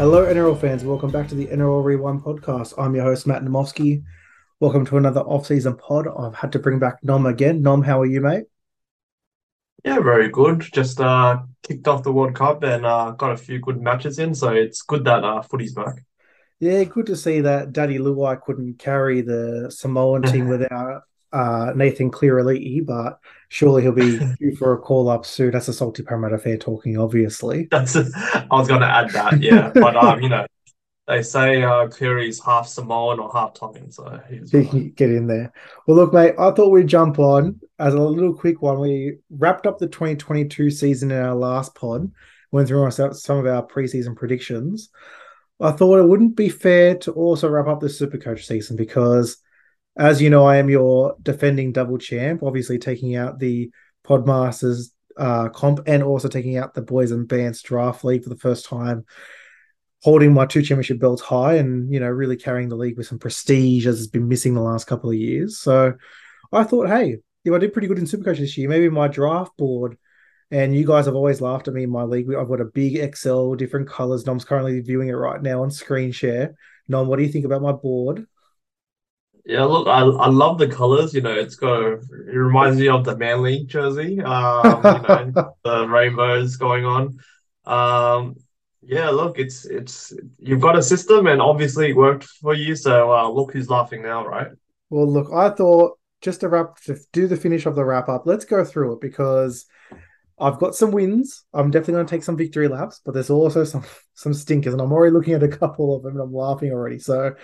Hello, 0.00 0.24
NRL 0.24 0.58
fans. 0.58 0.82
Welcome 0.82 1.10
back 1.10 1.28
to 1.28 1.34
the 1.34 1.48
NRL 1.48 1.84
Rewind 1.84 2.22
podcast. 2.22 2.72
I'm 2.78 2.94
your 2.94 3.04
host, 3.04 3.26
Matt 3.26 3.42
Namovsky. 3.42 4.02
Welcome 4.58 4.86
to 4.86 4.96
another 4.96 5.20
off-season 5.20 5.76
pod. 5.76 6.08
I've 6.08 6.34
had 6.34 6.52
to 6.52 6.58
bring 6.58 6.78
back 6.78 7.04
Nom 7.04 7.26
again. 7.26 7.60
Nom, 7.60 7.82
how 7.82 8.00
are 8.00 8.06
you, 8.06 8.22
mate? 8.22 8.44
Yeah, 9.84 10.00
very 10.00 10.30
good. 10.30 10.66
Just 10.72 11.02
uh, 11.02 11.42
kicked 11.62 11.86
off 11.86 12.02
the 12.02 12.12
World 12.12 12.34
Cup 12.34 12.62
and 12.62 12.86
uh, 12.86 13.10
got 13.10 13.32
a 13.32 13.36
few 13.36 13.58
good 13.58 13.78
matches 13.78 14.18
in, 14.18 14.34
so 14.34 14.54
it's 14.54 14.80
good 14.80 15.04
that 15.04 15.22
uh, 15.22 15.42
footy's 15.42 15.74
back. 15.74 16.02
Yeah, 16.60 16.82
good 16.84 17.04
to 17.04 17.14
see 17.14 17.42
that 17.42 17.74
Daddy 17.74 17.98
Luai 17.98 18.40
couldn't 18.40 18.78
carry 18.78 19.20
the 19.20 19.70
Samoan 19.70 20.22
team 20.22 20.48
without 20.54 21.02
uh, 21.32 21.72
Nathan 21.74 22.10
Cleary, 22.10 22.80
but 22.80 23.18
surely 23.48 23.82
he'll 23.82 23.92
be 23.92 24.18
due 24.40 24.56
for 24.56 24.72
a 24.72 24.78
call 24.78 25.08
up 25.08 25.24
soon. 25.24 25.50
That's 25.50 25.68
a 25.68 25.72
salty 25.72 26.02
Parramatta 26.02 26.38
fair 26.38 26.56
talking, 26.56 26.98
obviously. 26.98 27.68
That's 27.70 27.96
a, 27.96 28.06
I 28.14 28.46
was 28.50 28.68
going 28.68 28.80
to 28.80 28.86
add 28.86 29.10
that, 29.10 29.40
yeah, 29.40 29.70
but 29.74 29.96
um, 29.96 30.20
you 30.20 30.28
know, 30.28 30.46
they 31.10 31.22
say 31.22 31.62
uh, 31.62 31.88
Cleary's 31.88 32.40
half 32.40 32.68
Samoan 32.68 33.18
or 33.18 33.32
half 33.32 33.54
Tongan, 33.54 33.90
so 33.90 34.20
he's 34.30 34.52
He 34.52 34.64
can 34.64 34.90
get 34.90 35.10
in 35.10 35.26
there. 35.26 35.52
Well, 35.86 35.96
look, 35.96 36.12
mate, 36.12 36.34
I 36.38 36.52
thought 36.52 36.70
we'd 36.70 36.86
jump 36.86 37.18
on 37.18 37.60
as 37.80 37.94
a 37.94 38.00
little 38.00 38.34
quick 38.34 38.62
one. 38.62 38.78
We 38.78 39.18
wrapped 39.28 39.66
up 39.66 39.78
the 39.78 39.88
2022 39.88 40.70
season 40.70 41.10
in 41.10 41.20
our 41.20 41.34
last 41.34 41.74
pod, 41.74 42.12
went 42.52 42.68
through 42.68 42.88
some 42.90 43.38
of 43.38 43.46
our 43.46 43.66
preseason 43.66 44.14
predictions. 44.14 44.90
I 45.60 45.72
thought 45.72 45.98
it 45.98 46.08
wouldn't 46.08 46.36
be 46.36 46.48
fair 46.48 46.94
to 46.98 47.12
also 47.12 47.48
wrap 47.48 47.66
up 47.66 47.80
the 47.80 47.88
Supercoach 47.88 48.44
season 48.44 48.76
because, 48.76 49.38
as 49.96 50.22
you 50.22 50.30
know, 50.30 50.44
I 50.44 50.56
am 50.56 50.70
your 50.70 51.16
defending 51.22 51.72
double 51.72 51.98
champ, 51.98 52.42
obviously 52.42 52.78
taking 52.78 53.16
out 53.16 53.38
the 53.38 53.70
Podmasters 54.06 54.90
uh, 55.16 55.48
comp 55.50 55.80
and 55.86 56.02
also 56.02 56.28
taking 56.28 56.56
out 56.56 56.74
the 56.74 56.82
Boys 56.82 57.10
and 57.10 57.28
Bands 57.28 57.62
Draft 57.62 58.04
League 58.04 58.22
for 58.22 58.30
the 58.30 58.36
first 58.36 58.66
time 58.66 59.04
holding 60.02 60.32
my 60.32 60.46
two 60.46 60.62
championship 60.62 60.98
belts 60.98 61.20
high 61.20 61.54
and 61.54 61.92
you 61.92 62.00
know 62.00 62.08
really 62.08 62.36
carrying 62.36 62.68
the 62.68 62.76
league 62.76 62.96
with 62.96 63.06
some 63.06 63.18
prestige 63.18 63.86
as 63.86 63.98
it's 63.98 64.10
been 64.10 64.28
missing 64.28 64.54
the 64.54 64.60
last 64.60 64.86
couple 64.86 65.10
of 65.10 65.16
years. 65.16 65.58
So 65.58 65.94
I 66.52 66.64
thought, 66.64 66.88
hey, 66.88 67.18
if 67.44 67.52
I 67.52 67.58
did 67.58 67.72
pretty 67.72 67.88
good 67.88 67.98
in 67.98 68.04
Supercoach 68.04 68.38
this 68.38 68.56
year, 68.56 68.68
maybe 68.68 68.88
my 68.88 69.08
draft 69.08 69.56
board. 69.56 69.96
And 70.52 70.74
you 70.74 70.84
guys 70.84 71.06
have 71.06 71.14
always 71.14 71.40
laughed 71.40 71.68
at 71.68 71.74
me 71.74 71.84
in 71.84 71.90
my 71.90 72.02
league. 72.02 72.26
I've 72.34 72.48
got 72.48 72.60
a 72.60 72.64
big 72.64 72.96
Excel, 72.96 73.54
different 73.54 73.88
colors. 73.88 74.26
Nom's 74.26 74.44
currently 74.44 74.80
viewing 74.80 75.08
it 75.08 75.12
right 75.12 75.40
now 75.40 75.62
on 75.62 75.70
screen 75.70 76.10
share. 76.10 76.56
Nom, 76.88 77.06
what 77.06 77.18
do 77.18 77.22
you 77.22 77.28
think 77.28 77.44
about 77.44 77.62
my 77.62 77.70
board? 77.70 78.26
Yeah, 79.44 79.64
look, 79.64 79.88
I, 79.88 80.00
I 80.00 80.28
love 80.28 80.58
the 80.58 80.68
colors. 80.68 81.14
You 81.14 81.22
know, 81.22 81.34
it's 81.34 81.56
got 81.56 81.82
a, 81.82 81.92
it 81.94 82.36
reminds 82.36 82.78
me 82.78 82.88
of 82.88 83.04
the 83.04 83.16
Manly 83.16 83.64
jersey. 83.64 84.20
Um, 84.20 84.76
you 84.76 85.32
know, 85.34 85.54
the 85.64 85.88
rainbows 85.88 86.56
going 86.56 86.84
on. 86.84 87.18
Um, 87.64 88.36
yeah, 88.82 89.10
look, 89.10 89.38
it's 89.38 89.64
it's 89.64 90.12
you've 90.38 90.60
got 90.60 90.78
a 90.78 90.82
system, 90.82 91.26
and 91.26 91.40
obviously 91.40 91.90
it 91.90 91.96
worked 91.96 92.24
for 92.24 92.54
you. 92.54 92.74
So 92.74 93.12
uh, 93.12 93.28
look 93.28 93.52
who's 93.52 93.70
laughing 93.70 94.02
now, 94.02 94.26
right? 94.26 94.48
Well, 94.88 95.10
look, 95.10 95.32
I 95.32 95.50
thought 95.50 95.98
just 96.20 96.40
to 96.40 96.48
wrap 96.48 96.80
to 96.82 96.98
do 97.12 97.26
the 97.26 97.36
finish 97.36 97.66
of 97.66 97.74
the 97.74 97.84
wrap 97.84 98.08
up, 98.08 98.26
let's 98.26 98.44
go 98.44 98.64
through 98.64 98.94
it 98.94 99.00
because 99.00 99.66
I've 100.38 100.58
got 100.58 100.74
some 100.74 100.90
wins. 100.90 101.44
I'm 101.52 101.70
definitely 101.70 101.94
going 101.94 102.06
to 102.06 102.10
take 102.10 102.24
some 102.24 102.36
victory 102.36 102.68
laps, 102.68 103.00
but 103.04 103.12
there's 103.12 103.30
also 103.30 103.64
some 103.64 103.84
some 104.14 104.32
stinkers, 104.34 104.72
and 104.72 104.80
I'm 104.80 104.92
already 104.92 105.12
looking 105.12 105.34
at 105.34 105.42
a 105.42 105.48
couple 105.48 105.94
of 105.94 106.02
them, 106.02 106.12
and 106.12 106.22
I'm 106.22 106.34
laughing 106.34 106.72
already. 106.72 106.98
So 106.98 107.34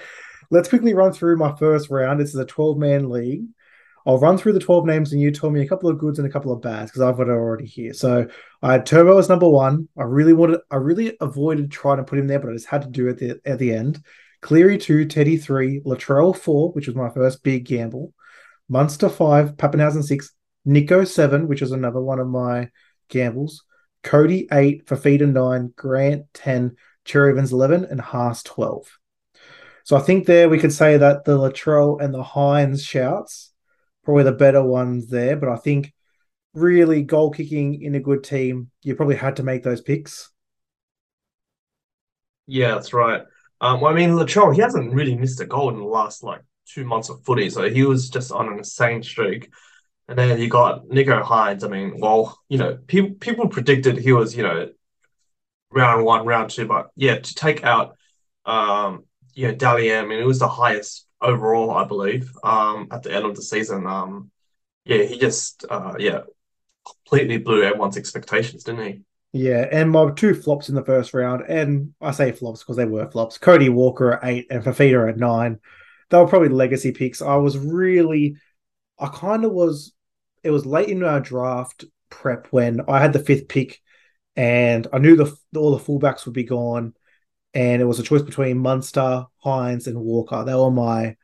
let's 0.51 0.69
quickly 0.69 0.95
run 0.95 1.13
through 1.13 1.37
my 1.37 1.55
first 1.57 1.91
round. 1.91 2.21
This 2.21 2.31
is 2.31 2.41
a 2.41 2.45
12 2.45 2.79
man 2.79 3.11
league. 3.11 3.45
I'll 4.07 4.19
run 4.19 4.39
through 4.39 4.53
the 4.53 4.61
12 4.61 4.87
names 4.87 5.13
and 5.13 5.21
you 5.21 5.33
tell 5.33 5.51
me 5.51 5.63
a 5.63 5.69
couple 5.69 5.91
of 5.91 5.99
goods 5.99 6.21
and 6.21 6.29
a 6.29 6.31
couple 6.31 6.53
of 6.53 6.63
bads 6.63 6.91
because 6.91 7.03
I've 7.03 7.17
got 7.17 7.27
it 7.27 7.33
already 7.33 7.67
here. 7.67 7.93
So 7.93 8.29
I 8.63 8.73
had 8.73 8.87
Turbo 8.87 9.19
as 9.19 9.29
number 9.29 9.49
one. 9.49 9.89
I 9.99 10.05
really 10.05 10.33
wanted, 10.33 10.61
I 10.71 10.77
really 10.77 11.17
avoided 11.21 11.73
trying 11.73 11.97
to 11.97 12.05
put 12.05 12.19
him 12.19 12.29
there, 12.29 12.39
but 12.39 12.51
I 12.51 12.53
just 12.53 12.69
had 12.69 12.83
to 12.83 12.89
do 12.89 13.09
it 13.09 13.11
at 13.11 13.19
the, 13.19 13.51
at 13.51 13.59
the 13.59 13.75
end. 13.75 14.01
Cleary 14.43 14.79
two, 14.79 15.07
Teddy 15.07 15.37
three, 15.37 15.81
Latrell 15.81 16.37
four, 16.37 16.71
which 16.71 16.87
was 16.87 16.95
my 16.95 17.11
first 17.11 17.43
big 17.43 17.65
gamble. 17.65 18.15
Munster 18.69 19.09
five, 19.09 19.57
Papenhuyzen 19.57 20.05
six, 20.05 20.33
Nicho 20.65 21.07
seven, 21.07 21.49
which 21.49 21.61
was 21.61 21.73
another 21.73 22.01
one 22.01 22.21
of 22.21 22.29
my 22.29 22.71
gambles. 23.09 23.65
Cody 24.05 24.47
eight, 24.53 24.87
Fifita 24.87 25.29
nine, 25.29 25.73
Grant 25.75 26.27
ten, 26.33 26.77
Cherry 27.05 27.33
Evans 27.33 27.53
eleven, 27.53 27.85
and 27.85 28.01
Haas 28.01 28.45
twelve. 28.45 28.87
So 29.87 29.97
I 29.97 30.01
think 30.01 30.27
there 30.27 30.49
we 30.49 30.59
could 30.59 30.73
say 30.73 30.97
that 30.97 31.25
the 31.25 31.39
Latrell 31.39 32.03
and 32.03 32.13
the 32.13 32.25
Hynes 32.25 32.85
shouts 32.85 33.53
probably 34.03 34.25
the 34.25 34.33
better 34.33 34.61
ones 34.61 35.07
there. 35.07 35.37
But 35.37 35.49
I 35.49 35.55
think 35.55 35.95
really 36.55 37.03
goal 37.03 37.31
kicking 37.31 37.81
in 37.81 37.95
a 37.95 38.01
good 38.01 38.25
team, 38.25 38.73
you 38.83 38.97
probably 38.97 39.15
had 39.15 39.37
to 39.37 39.45
make 39.45 39.63
those 39.63 39.81
picks. 39.81 40.33
Yeah, 42.49 42.75
that's 42.75 42.93
right. 42.93 43.23
Um, 43.61 43.81
well, 43.81 43.93
I 43.93 43.95
mean, 43.95 44.11
Latrell, 44.11 44.53
he 44.53 44.61
hasn't 44.61 44.93
really 44.93 45.15
missed 45.15 45.41
a 45.41 45.47
goal 45.47 45.69
in 45.69 45.77
the 45.77 45.85
last 45.85 46.25
like 46.25 46.41
two 46.67 46.85
months 46.85 47.09
of 47.09 47.25
footy, 47.25 47.49
so 47.49 47.71
he 47.71 47.85
was 47.85 48.11
just 48.11 48.33
on 48.33 48.49
an 48.49 48.59
insane 48.59 49.05
streak. 49.05 49.53
And 50.09 50.19
then 50.19 50.41
you 50.41 50.49
got 50.49 50.87
Nicho 50.87 51.23
Hynes. 51.23 51.63
I 51.63 51.69
mean, 51.69 52.01
well, 52.01 52.37
you 52.49 52.59
know, 52.59 52.77
people 52.89 53.15
people 53.21 53.47
predicted 53.47 53.99
he 53.99 54.11
was, 54.11 54.37
you 54.37 54.43
know, 54.43 54.69
round 55.71 56.05
one, 56.05 56.27
round 56.27 56.51
two, 56.51 56.67
but 56.67 56.89
yeah, 56.97 57.21
to 57.21 57.35
take 57.37 57.63
out, 57.63 57.97
um, 58.45 59.05
you 59.37 59.49
know, 59.49 59.55
Dally 59.55 59.91
M, 59.91 60.07
I 60.07 60.09
mean, 60.09 60.19
it 60.19 60.27
was 60.27 60.39
the 60.39 60.49
highest 60.49 61.07
overall, 61.21 61.71
I 61.71 61.85
believe, 61.85 62.33
um, 62.43 62.89
at 62.91 63.03
the 63.03 63.13
end 63.13 63.27
of 63.27 63.37
the 63.37 63.43
season. 63.43 63.87
Um, 63.87 64.31
yeah, 64.87 65.03
he 65.03 65.19
just, 65.19 65.67
uh, 65.69 65.95
yeah, 65.99 66.21
completely 66.87 67.37
blew 67.37 67.63
everyone's 67.63 67.99
expectations, 67.99 68.65
didn't 68.65 68.87
he? 68.87 69.01
Yeah, 69.33 69.67
and 69.71 69.91
my 69.91 70.11
two 70.13 70.35
flops 70.35 70.71
in 70.71 70.75
the 70.75 70.85
first 70.85 71.13
round, 71.13 71.45
and 71.47 71.93
I 72.01 72.13
say 72.13 72.33
flops 72.33 72.61
because 72.61 72.77
they 72.79 72.87
were 72.87 73.11
flops. 73.11 73.37
Cody 73.37 73.69
Walker 73.69 74.15
at 74.15 74.21
eight 74.25 74.47
and 74.49 74.65
Fifita 74.65 75.11
at 75.11 75.19
nine. 75.19 75.61
They 76.09 76.17
were 76.17 76.29
probably 76.29 76.49
legacy 76.49 76.93
picks. 76.93 77.21
I 77.21 77.37
was 77.37 77.59
really, 77.59 78.37
I 78.99 79.09
kind 79.09 79.45
of 79.45 79.53
was. 79.53 79.93
It 80.43 80.51
was 80.51 80.65
late 80.65 80.89
in 80.89 81.05
our 81.05 81.21
draft 81.21 81.85
prep 82.09 82.47
when 82.53 82.81
I 82.89 83.01
had 83.01 83.13
the 83.13 83.19
fifth 83.19 83.49
pick, 83.49 83.83
and 84.35 84.87
I 84.95 84.99
knew 84.99 85.17
the 85.17 85.37
all 85.55 85.77
the 85.77 85.85
fullbacks 85.85 86.25
would 86.25 86.35
be 86.35 86.45
gone, 86.45 86.95
and 87.57 87.81
it 87.81 87.87
was 87.87 87.99
a 87.99 88.03
choice 88.03 88.21
between 88.21 88.59
Munster, 88.59 89.25
Hynes, 89.43 89.87
and 89.87 89.99
Walker. 89.99 90.45
They 90.45 90.55
were 90.55 90.71
my 90.71 91.17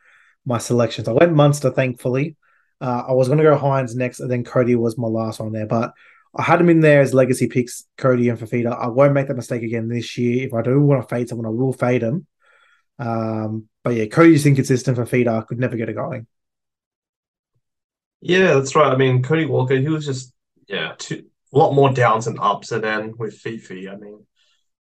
my 0.47 0.56
selections. 0.56 1.06
I 1.06 1.12
went 1.12 1.34
Munster, 1.34 1.70
thankfully. 1.70 2.37
Uh, 2.81 3.04
I 3.06 3.12
was 3.12 3.28
going 3.28 3.38
to 3.38 3.44
go 3.44 3.56
Hynes 3.56 3.94
next, 3.94 4.19
and 4.19 4.31
then 4.31 4.42
Cody 4.42 4.75
was 4.75 4.97
my 4.97 5.09
last 5.09 5.41
one 5.41 5.53
there. 5.53 5.66
But 5.66 5.92
I 6.34 6.42
had 6.42 6.59
him 6.59 6.71
in 6.71 6.81
there 6.81 7.03
as 7.03 7.12
legacy 7.12 7.48
picks, 7.48 7.84
Cody 7.98 8.31
and 8.31 8.38
Fifita. 8.38 8.75
I 8.75 8.88
won't 8.88 9.12
make 9.12 9.28
that 9.28 9.37
mistake 9.37 9.62
again 9.62 9.88
this 9.88 10.16
year. 10.16 10.47
If 10.47 10.54
I 10.54 10.62
do 10.62 10.81
want 10.81 11.03
to 11.03 11.15
fade 11.15 11.28
someone, 11.28 11.47
I 11.47 11.50
will 11.50 11.75
fade 11.75 12.03
him. 12.03 12.26
Um, 12.98 13.69
but 13.84 13.91
yeah, 13.94 14.06
Cody's 14.06 14.47
inconsistent. 14.47 14.97
Fifita 14.97 15.38
I 15.38 15.42
could 15.42 15.60
never 15.60 15.76
get 15.76 15.91
it 15.91 15.97
going. 15.97 16.26
Yeah, 18.22 18.54
that's 18.54 18.75
right. 18.75 18.91
I 18.91 18.97
mean, 18.97 19.22
Cody 19.22 19.44
Walker, 19.44 19.76
he 19.76 19.88
was 19.88 20.06
just 20.06 20.32
yeah, 20.66 20.94
a 21.10 21.22
lot 21.53 21.75
more 21.75 21.92
downs 21.92 22.26
and 22.26 22.38
ups, 22.41 22.72
and 22.72 22.82
then 22.82 23.15
with 23.19 23.34
Fifi, 23.34 23.91
I 23.91 23.97
mean, 23.97 24.25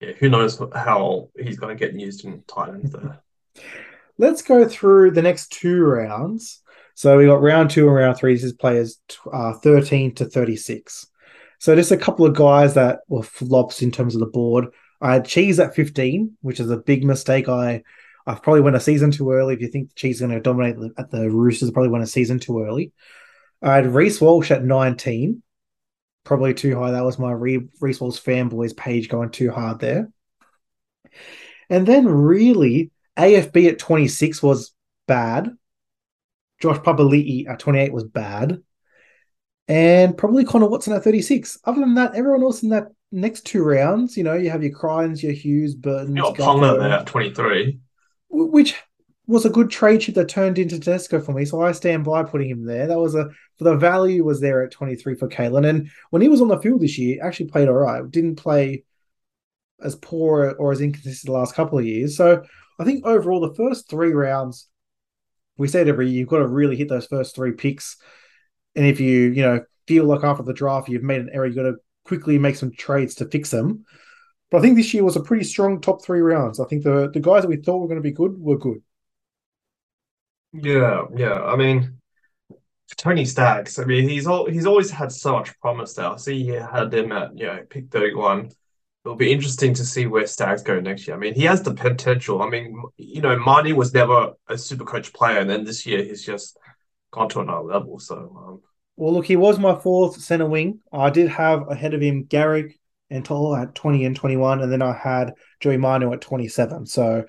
yeah, 0.01 0.13
who 0.19 0.29
knows 0.29 0.61
how 0.75 1.29
he's 1.39 1.59
going 1.59 1.77
to 1.77 1.87
get 1.87 1.99
used 1.99 2.25
in 2.25 2.43
Titans 2.47 2.93
there. 2.93 3.21
Let's 4.19 4.43
go 4.43 4.67
through 4.67 5.13
the 5.13 5.23
next 5.23 5.53
two 5.53 5.85
rounds. 5.85 6.61
So 6.95 7.17
we 7.17 7.27
got 7.27 7.41
round 7.41 7.71
two 7.71 7.87
and 7.87 7.95
round 7.95 8.17
three. 8.17 8.35
This 8.35 8.43
is 8.43 8.53
players 8.53 9.01
uh, 9.33 9.55
13 9.55 10.17
to 10.17 10.25
36. 10.25 11.07
So 11.61 11.77
just 11.77 11.93
a 11.93 11.97
couple 11.97 12.27
of 12.27 12.35
guys 12.35 12.75
that 12.75 13.01
were 13.09 13.23
flops 13.23 13.83
in 13.83 13.93
terms 13.93 14.15
of 14.15 14.21
the 14.21 14.27
board. 14.27 14.67
I 15.01 15.15
had 15.15 15.25
Cheese 15.25 15.61
at 15.61 15.77
15, 15.77 16.37
which 16.41 16.59
is 16.59 16.71
a 16.71 16.77
big 16.77 17.05
mistake. 17.05 17.49
I 17.49 17.83
I 18.27 18.35
probably 18.35 18.61
went 18.61 18.77
a 18.77 18.81
season 18.81 19.11
too 19.11 19.33
early. 19.33 19.55
If 19.55 19.61
you 19.61 19.69
think 19.69 19.95
Cheese 19.95 20.17
is 20.17 20.21
going 20.21 20.33
to 20.33 20.41
dominate 20.41 20.77
at 20.99 21.11
the 21.11 21.31
Roosters, 21.31 21.71
probably 21.71 21.91
went 21.91 22.05
a 22.05 22.09
season 22.09 22.39
too 22.39 22.63
early. 22.63 22.93
I 23.63 23.77
had 23.77 23.87
Reece 23.87 24.21
Walsh 24.21 24.51
at 24.51 24.65
19 24.65 25.43
probably 26.29 26.53
too 26.53 26.79
high. 26.79 26.91
That 26.91 27.05
was 27.05 27.19
my 27.19 27.33
Re- 27.33 27.69
Reece 27.81 27.99
fanboys 27.99 28.77
page 28.77 29.09
going 29.09 29.31
too 29.31 29.51
hard 29.51 29.81
there. 29.81 30.13
And 31.71 31.87
then 31.87 32.07
really, 32.07 32.91
AFB 33.17 33.69
at 33.69 33.79
26 33.79 34.43
was 34.43 34.75
bad. 35.07 35.51
Josh 36.61 36.77
Papali'i 36.79 37.49
at 37.49 37.59
28 37.59 37.93
was 37.95 38.05
bad. 38.05 38.63
And 39.69 40.17
probably 40.17 40.45
Connor 40.45 40.69
Watson 40.69 40.93
at 40.93 41.03
36. 41.03 41.59
Other 41.65 41.81
than 41.81 41.95
that, 41.95 42.15
everyone 42.15 42.43
else 42.43 42.63
in 42.63 42.69
that 42.71 42.89
next 43.11 43.47
two 43.47 43.65
rounds, 43.65 44.17
you 44.17 44.23
know, 44.23 44.35
you 44.35 44.51
have 44.51 44.63
your 44.63 44.73
Cryans, 44.73 45.23
your 45.23 45.33
Hughes, 45.33 45.75
Burton. 45.75 46.15
You 46.15 46.23
got 46.23 46.37
Ponga 46.37 46.79
there 46.79 46.93
at 46.93 47.07
23. 47.07 47.79
Which 48.29 48.75
was 49.29 49.45
a 49.45 49.51
good 49.51 49.71
trade 49.71 50.01
chip 50.01 50.15
that 50.15 50.29
turned 50.29 50.59
into 50.59 50.79
Tedesco 50.79 51.21
for 51.21 51.33
me. 51.33 51.45
So 51.45 51.61
I 51.61 51.73
stand 51.73 52.05
by 52.05 52.23
putting 52.23 52.49
him 52.49 52.65
there. 52.65 52.87
That 52.87 52.99
was 52.99 53.15
a 53.15 53.29
for 53.59 53.65
the 53.65 53.77
value 53.77 54.25
was 54.25 54.41
there 54.41 54.65
at 54.65 54.73
23 54.73 55.15
for 55.17 55.29
Kalyn. 55.29 55.69
And 55.69 55.91
when 56.11 56.23
he 56.23 56.29
was 56.29 56.41
on 56.41 56.49
the 56.49 56.59
field 56.59 56.81
this 56.81 56.99
year, 56.99 57.23
actually 57.23 57.51
played 57.51 57.69
all 57.69 57.75
right. 57.75 58.11
Didn't 58.11 58.37
play 58.37 58.85
as 59.83 59.97
poor 59.97 60.57
or 60.59 60.73
as 60.73 60.81
inconsistent 60.81 61.27
the 61.27 61.39
last 61.39 61.55
couple 61.55 61.79
of 61.79 61.85
years. 61.85 62.17
So 62.17 62.43
I 62.79 62.85
think 62.85 63.05
overall 63.05 63.41
the 63.41 63.55
first 63.55 63.89
three 63.91 64.13
rounds, 64.13 64.67
we 65.59 65.69
said 65.69 65.89
every 65.89 66.09
year, 66.09 66.21
you've 66.21 66.29
got 66.29 66.39
to 66.39 66.49
really 66.49 66.77
hit 66.77 66.89
those 66.89 67.07
first 67.07 67.35
three 67.35 67.53
picks. 67.53 67.97
And 68.75 68.87
if 68.87 68.99
you, 68.99 69.31
you 69.31 69.43
know, 69.43 69.61
feel 69.87 70.05
like 70.05 70.25
after 70.25 70.43
the 70.43 70.55
draft 70.55 70.89
you've 70.89 71.03
made 71.03 71.21
an 71.21 71.31
error, 71.33 71.47
you've 71.47 71.57
got 71.57 71.63
to 71.63 71.77
quickly 72.05 72.39
make 72.39 72.57
some 72.57 72.73
trades 72.73 73.17
to 73.17 73.29
fix 73.29 73.51
them. 73.51 73.85
But 74.51 74.59
I 74.59 74.61
think 74.63 74.77
this 74.77 74.95
year 74.95 75.05
was 75.05 75.17
a 75.17 75.23
pretty 75.23 75.45
strong 75.45 75.81
top 75.81 76.03
three 76.03 76.21
rounds. 76.21 76.61
I 76.61 76.65
think 76.65 76.83
the 76.83 77.11
the 77.13 77.21
guys 77.21 77.43
that 77.43 77.49
we 77.49 77.57
thought 77.57 77.81
were 77.81 77.89
going 77.89 77.99
to 77.99 78.03
be 78.03 78.13
good 78.13 78.39
were 78.39 78.57
good. 78.57 78.81
Yeah, 80.53 81.05
yeah. 81.15 81.43
I 81.43 81.57
mean, 81.57 81.99
Tony 82.97 83.25
Staggs. 83.25 83.79
I 83.79 83.85
mean, 83.85 84.09
he's 84.09 84.27
all 84.27 84.49
he's 84.51 84.67
always 84.67 84.91
had 84.91 85.13
so 85.13 85.33
much 85.33 85.59
promise 85.61 85.95
there. 85.95 86.07
I 86.07 86.17
see 86.17 86.43
he 86.43 86.49
had 86.51 86.93
him 86.93 87.13
at 87.13 87.37
you 87.39 87.47
know 87.47 87.63
pick 87.69 87.91
thirty 87.91 88.15
one. 88.15 88.51
It'll 89.05 89.17
be 89.17 89.33
interesting 89.33 89.75
to 89.75 89.85
see 89.85 90.07
where 90.07 90.27
Staggs 90.27 90.63
go 90.63 90.81
next 90.81 91.07
year. 91.07 91.17
I 91.17 91.21
mean, 91.21 91.35
he 91.35 91.45
has 91.45 91.63
the 91.63 91.75
potential. 91.75 92.43
I 92.43 92.49
mean, 92.49 92.83
you 92.97 93.23
know, 93.23 93.39
Marty 93.39 93.73
was 93.73 93.95
never 93.95 94.33
a 94.49 94.59
super 94.59 94.85
coach 94.85 95.13
player, 95.13 95.39
and 95.39 95.49
then 95.49 95.65
this 95.65 95.87
year 95.87 96.03
he's 96.03 96.25
just 96.25 96.59
gone 97.11 97.29
to 97.31 97.41
another 97.41 97.63
level. 97.63 97.99
So, 97.99 98.17
um, 98.17 98.61
well, 98.97 99.15
look, 99.15 99.27
he 99.27 99.37
was 99.37 99.59
my 99.59 99.79
fourth 99.79 100.21
center 100.21 100.47
wing. 100.47 100.81
I 100.93 101.11
did 101.11 101.29
have 101.29 101.71
ahead 101.71 101.95
of 101.95 102.03
him 102.03 102.25
Garrick 102.25 102.79
and 103.11 103.25
Toll 103.25 103.57
at 103.57 103.75
20 103.75 104.05
and 104.05 104.17
21, 104.17 104.61
and 104.63 104.71
then 104.71 104.83
I 104.83 104.93
had 104.93 105.35
Joey 105.61 105.77
Manu 105.79 106.13
at 106.13 106.21
27. 106.21 106.87
So 106.87 107.25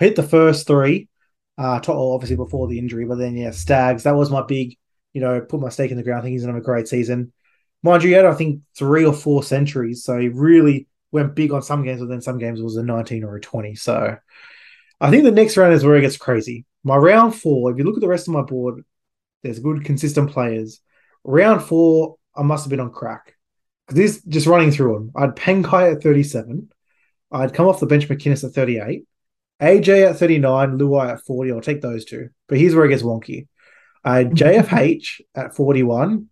I 0.00 0.04
hit 0.04 0.16
the 0.16 0.22
first 0.22 0.66
three. 0.66 1.08
Uh, 1.56 1.80
Toll 1.80 2.14
obviously 2.14 2.36
before 2.36 2.66
the 2.66 2.78
injury, 2.78 3.04
but 3.04 3.16
then 3.16 3.36
yeah, 3.36 3.50
Staggs. 3.50 4.02
That 4.02 4.16
was 4.16 4.30
my 4.30 4.42
big, 4.42 4.76
you 5.12 5.20
know, 5.20 5.40
put 5.40 5.60
my 5.60 5.68
stake 5.68 5.90
in 5.90 5.96
the 5.96 6.02
ground. 6.02 6.20
I 6.20 6.22
think 6.22 6.32
he's 6.32 6.42
gonna 6.42 6.54
have 6.54 6.62
a 6.62 6.64
great 6.64 6.88
season. 6.88 7.32
Mind 7.82 8.02
you, 8.02 8.08
he 8.08 8.14
had 8.14 8.24
I 8.24 8.34
think 8.34 8.62
three 8.76 9.04
or 9.04 9.12
four 9.12 9.42
centuries, 9.42 10.04
so 10.04 10.18
he 10.18 10.28
really 10.28 10.88
went 11.12 11.36
big 11.36 11.52
on 11.52 11.62
some 11.62 11.84
games, 11.84 12.00
but 12.00 12.08
then 12.08 12.20
some 12.20 12.38
games 12.38 12.60
was 12.60 12.76
a 12.76 12.82
19 12.82 13.22
or 13.22 13.36
a 13.36 13.40
20. 13.40 13.76
So 13.76 14.16
I 15.00 15.10
think 15.10 15.22
the 15.22 15.30
next 15.30 15.56
round 15.56 15.72
is 15.72 15.84
where 15.84 15.96
it 15.96 16.00
gets 16.00 16.16
crazy. 16.16 16.64
My 16.82 16.96
round 16.96 17.34
four, 17.34 17.70
if 17.70 17.78
you 17.78 17.84
look 17.84 17.96
at 17.96 18.00
the 18.00 18.08
rest 18.08 18.26
of 18.26 18.34
my 18.34 18.42
board, 18.42 18.82
there's 19.42 19.60
good 19.60 19.84
consistent 19.84 20.32
players. 20.32 20.80
Round 21.22 21.62
four, 21.62 22.16
I 22.34 22.42
must 22.42 22.64
have 22.64 22.70
been 22.70 22.80
on 22.80 22.90
crack. 22.90 23.36
This 23.88 24.22
just 24.22 24.46
running 24.46 24.70
through 24.70 24.94
them. 24.94 25.12
I 25.14 25.22
had 25.22 25.36
Pangai 25.36 25.94
at 25.94 26.02
37. 26.02 26.70
I'd 27.30 27.54
come 27.54 27.66
off 27.66 27.80
the 27.80 27.86
bench 27.86 28.08
McInnes 28.08 28.44
at 28.44 28.52
38. 28.52 29.04
AJ 29.64 30.10
at 30.10 30.18
39, 30.18 30.78
Luai 30.78 31.12
at 31.12 31.24
40. 31.24 31.52
I'll 31.52 31.60
take 31.60 31.80
those 31.80 32.04
two. 32.04 32.28
But 32.48 32.58
here's 32.58 32.74
where 32.74 32.84
it 32.84 32.90
gets 32.90 33.02
wonky. 33.02 33.46
I 34.04 34.18
had 34.18 34.32
JFH 34.32 35.20
at 35.34 35.56
41, 35.56 36.28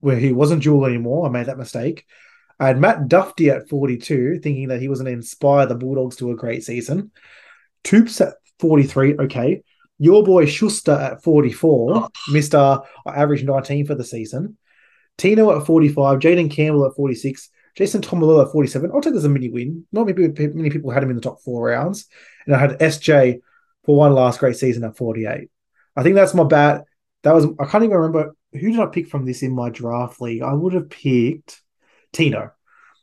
where 0.00 0.16
he 0.16 0.32
wasn't 0.32 0.62
dual 0.62 0.86
anymore. 0.86 1.26
I 1.26 1.30
made 1.30 1.46
that 1.46 1.58
mistake. 1.58 2.06
I 2.58 2.68
had 2.68 2.78
Matt 2.78 3.08
Duffy 3.08 3.50
at 3.50 3.68
42, 3.68 4.40
thinking 4.40 4.68
that 4.68 4.80
he 4.80 4.88
was 4.88 5.00
going 5.00 5.12
to 5.12 5.18
inspire 5.18 5.66
the 5.66 5.74
Bulldogs 5.74 6.16
to 6.16 6.30
a 6.30 6.36
great 6.36 6.64
season. 6.64 7.10
Toops 7.84 8.20
at 8.24 8.34
43, 8.60 9.16
okay. 9.18 9.62
Your 9.98 10.22
boy 10.22 10.46
Schuster 10.46 10.92
at 10.92 11.22
44, 11.22 11.96
oh. 11.96 12.08
Mr. 12.30 12.84
Average 13.06 13.44
19 13.44 13.86
for 13.86 13.94
the 13.94 14.04
season. 14.04 14.56
Tino 15.18 15.56
at 15.58 15.66
45, 15.66 16.20
Jayden 16.20 16.50
Campbell 16.50 16.86
at 16.86 16.96
46, 16.96 17.50
Jason 17.74 18.02
Taumalolo 18.02 18.44
at 18.44 18.52
47. 18.52 18.90
I'll 18.92 19.00
take 19.00 19.14
this 19.14 19.20
as 19.20 19.24
a 19.24 19.28
mini 19.28 19.48
win. 19.48 19.86
Not 19.92 20.06
many 20.06 20.28
many 20.28 20.70
people 20.70 20.90
had 20.90 21.02
him 21.02 21.10
in 21.10 21.16
the 21.16 21.22
top 21.22 21.40
four 21.40 21.66
rounds. 21.66 22.06
And 22.46 22.54
I 22.54 22.58
had 22.58 22.78
SJ 22.78 23.40
for 23.84 23.96
one 23.96 24.14
last 24.14 24.40
great 24.40 24.56
season 24.56 24.84
at 24.84 24.96
48. 24.96 25.48
I 25.96 26.02
think 26.02 26.14
that's 26.14 26.34
my 26.34 26.44
bat. 26.44 26.84
That 27.22 27.34
was, 27.34 27.46
I 27.58 27.64
can't 27.66 27.84
even 27.84 27.96
remember 27.96 28.34
who 28.52 28.70
did 28.70 28.80
I 28.80 28.86
pick 28.86 29.08
from 29.08 29.24
this 29.24 29.42
in 29.42 29.54
my 29.54 29.70
draft 29.70 30.20
league. 30.20 30.42
I 30.42 30.52
would 30.52 30.74
have 30.74 30.90
picked 30.90 31.62
Tino. 32.12 32.52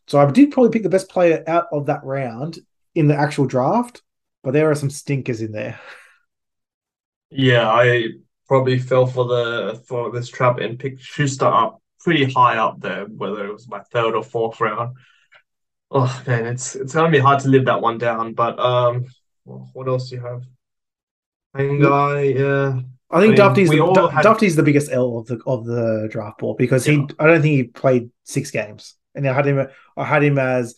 So 0.08 0.20
I 0.20 0.30
did 0.30 0.52
probably 0.52 0.72
pick 0.72 0.84
the 0.84 0.90
best 0.90 1.10
player 1.10 1.44
out 1.48 1.68
of 1.72 1.88
that 1.88 2.04
round 2.04 2.60
in 2.96 3.08
the 3.08 3.16
actual 3.16 3.46
draft, 3.46 4.02
but 4.44 4.52
there 4.52 4.70
are 4.70 4.76
some 4.76 4.90
stinkers 4.90 5.42
in 5.42 5.52
there. 5.52 5.80
Yeah, 7.30 7.70
I 7.70 8.10
probably 8.48 8.80
fell 8.80 9.06
for 9.06 9.26
the 9.26 9.84
for 9.88 10.12
this 10.12 10.30
trap 10.30 10.58
and 10.60 10.80
picked 10.80 11.02
Schuster 11.02 11.46
up 11.46 11.79
pretty 12.00 12.26
high 12.26 12.58
up 12.58 12.80
there, 12.80 13.06
whether 13.06 13.46
it 13.46 13.54
was 13.54 13.68
my 13.68 13.80
third 13.92 14.16
or 14.16 14.24
fourth 14.24 14.60
round. 14.60 14.96
Oh 15.92 16.24
man, 16.28 16.46
it's 16.46 16.76
it's 16.76 16.94
gonna 16.94 17.12
be 17.12 17.20
hard 17.20 17.40
to 17.42 17.50
live 17.50 17.66
that 17.66 17.82
one 17.82 17.98
down. 17.98 18.34
But 18.34 18.60
um, 18.60 19.06
what 19.44 19.88
else 19.88 20.10
do 20.10 20.16
you 20.16 20.22
have? 20.22 20.44
Pangai, 21.56 22.36
yeah. 22.36 22.82
I 23.12 23.22
think 23.22 23.40
I 23.40 23.54
mean, 23.54 23.56
Duffy's 23.56 23.70
the, 23.70 24.10
had... 24.14 24.24
Duffy's 24.24 24.56
the 24.56 24.64
biggest 24.64 24.92
L 24.92 25.18
of 25.18 25.26
the 25.26 25.42
of 25.48 25.66
the 25.66 26.08
draft 26.12 26.40
board 26.40 26.58
because 26.58 26.88
yeah. 26.88 26.94
he 26.94 27.08
I 27.18 27.26
don't 27.26 27.42
think 27.42 27.56
he 27.56 27.64
played 27.64 28.12
six 28.24 28.52
games, 28.52 28.96
and 29.16 29.28
I 29.28 29.34
had 29.34 29.48
him 29.48 29.68
I 29.98 30.04
had 30.04 30.24
him 30.24 30.38
as 30.38 30.76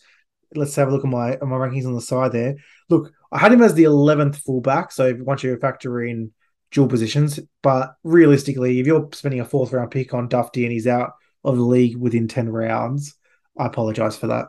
let's 0.54 0.74
have 0.76 0.88
a 0.88 0.90
look 0.90 1.04
at 1.04 1.10
my 1.10 1.32
at 1.32 1.42
my 1.42 1.56
rankings 1.56 1.86
on 1.86 1.94
the 1.94 2.00
side 2.00 2.32
there. 2.32 2.56
Look, 2.88 3.12
I 3.30 3.38
had 3.38 3.52
him 3.52 3.62
as 3.62 3.74
the 3.74 3.84
eleventh 3.84 4.38
fullback. 4.38 4.92
So 4.92 5.14
once 5.20 5.42
you 5.42 5.56
factor 5.58 6.02
in 6.02 6.32
dual 6.72 6.88
positions. 6.88 7.38
But 7.62 7.94
realistically, 8.02 8.80
if 8.80 8.86
you're 8.86 9.08
spending 9.12 9.40
a 9.40 9.44
fourth 9.44 9.72
round 9.72 9.90
pick 9.90 10.14
on 10.14 10.28
Duffy 10.28 10.64
and 10.64 10.72
he's 10.72 10.86
out 10.86 11.12
of 11.44 11.56
the 11.56 11.62
league 11.62 11.96
within 11.96 12.28
10 12.28 12.48
rounds, 12.48 13.14
I 13.56 13.66
apologize 13.66 14.16
for 14.16 14.28
that. 14.28 14.48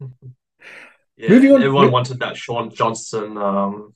Yeah, 1.18 1.30
Moving 1.30 1.52
on. 1.52 1.62
Everyone 1.62 1.90
wanted 1.90 2.20
that 2.20 2.36
Shaun 2.36 2.72
Johnson 2.72 3.36
um, 3.36 3.92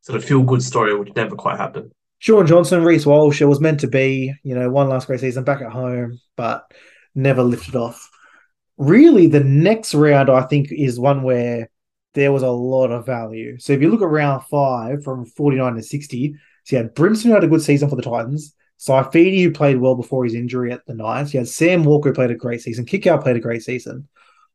sort 0.00 0.16
of 0.16 0.24
feel 0.24 0.42
good 0.42 0.62
story, 0.62 0.96
which 0.98 1.14
never 1.14 1.36
quite 1.36 1.58
happened. 1.58 1.92
Shaun 2.18 2.46
Johnson, 2.46 2.82
Reece 2.82 3.04
Walsh, 3.04 3.42
it 3.42 3.44
was 3.44 3.60
meant 3.60 3.80
to 3.80 3.86
be, 3.86 4.32
you 4.42 4.54
know, 4.54 4.70
one 4.70 4.88
last 4.88 5.06
great 5.06 5.20
season 5.20 5.44
back 5.44 5.60
at 5.60 5.70
home, 5.70 6.18
but 6.36 6.64
never 7.14 7.42
lifted 7.42 7.76
off. 7.76 8.10
Really, 8.78 9.26
the 9.26 9.44
next 9.44 9.94
round, 9.94 10.30
I 10.30 10.40
think, 10.42 10.72
is 10.72 10.98
one 10.98 11.22
where 11.22 11.68
there 12.14 12.32
was 12.32 12.42
a 12.42 12.50
lot 12.50 12.90
of 12.90 13.06
value. 13.06 13.58
So 13.58 13.72
if 13.72 13.80
you 13.80 13.90
look 13.90 14.02
at 14.02 14.08
round 14.08 14.44
five 14.44 15.02
from 15.02 15.26
49 15.26 15.74
to 15.74 15.82
60, 15.82 16.34
so 16.64 16.76
you 16.76 16.82
had 16.82 16.94
Brimson 16.94 17.24
who 17.24 17.34
had 17.34 17.44
a 17.44 17.48
good 17.48 17.62
season 17.62 17.88
for 17.88 17.96
the 17.96 18.02
Titans, 18.02 18.54
Saifiti 18.78 19.42
who 19.42 19.50
played 19.50 19.78
well 19.78 19.94
before 19.94 20.24
his 20.24 20.34
injury 20.34 20.72
at 20.72 20.86
the 20.86 20.94
Knights, 20.94 21.34
you 21.34 21.40
had 21.40 21.48
Sam 21.48 21.84
Walker 21.84 22.10
who 22.10 22.14
played 22.14 22.30
a 22.30 22.36
great 22.36 22.62
season, 22.62 22.86
Kikau 22.86 23.22
played 23.22 23.36
a 23.36 23.40
great 23.40 23.62
season. 23.62 24.08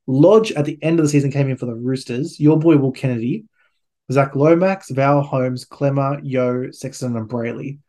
Lodge 0.07 0.51
at 0.53 0.65
the 0.65 0.79
end 0.81 0.99
of 0.99 1.05
the 1.05 1.09
season 1.09 1.31
came 1.31 1.49
in 1.49 1.57
for 1.57 1.67
the 1.67 1.75
Roosters, 1.75 2.39
your 2.39 2.57
boy 2.57 2.77
Will 2.77 2.91
Kennedy, 2.91 3.45
Zac 4.11 4.35
Lomax, 4.35 4.89
Val 4.89 5.21
Holmes, 5.21 5.65
Clemmer, 5.65 6.19
Yo, 6.23 6.71
Sexton, 6.71 7.15
and 7.15 7.29
Brayley. 7.29 7.79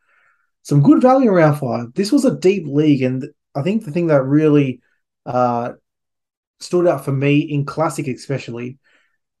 Some 0.63 0.83
good 0.83 1.01
value 1.01 1.29
in 1.29 1.35
round 1.35 1.57
five. 1.57 1.93
This 1.95 2.11
was 2.11 2.25
a 2.25 2.37
deep 2.37 2.67
league, 2.67 3.01
and 3.01 3.27
I 3.55 3.63
think 3.63 3.83
the 3.83 3.91
thing 3.91 4.07
that 4.07 4.23
really 4.23 4.81
uh, 5.25 5.73
stood 6.59 6.87
out 6.87 7.03
for 7.03 7.11
me 7.11 7.39
in 7.39 7.65
Classic, 7.65 8.07
especially, 8.07 8.77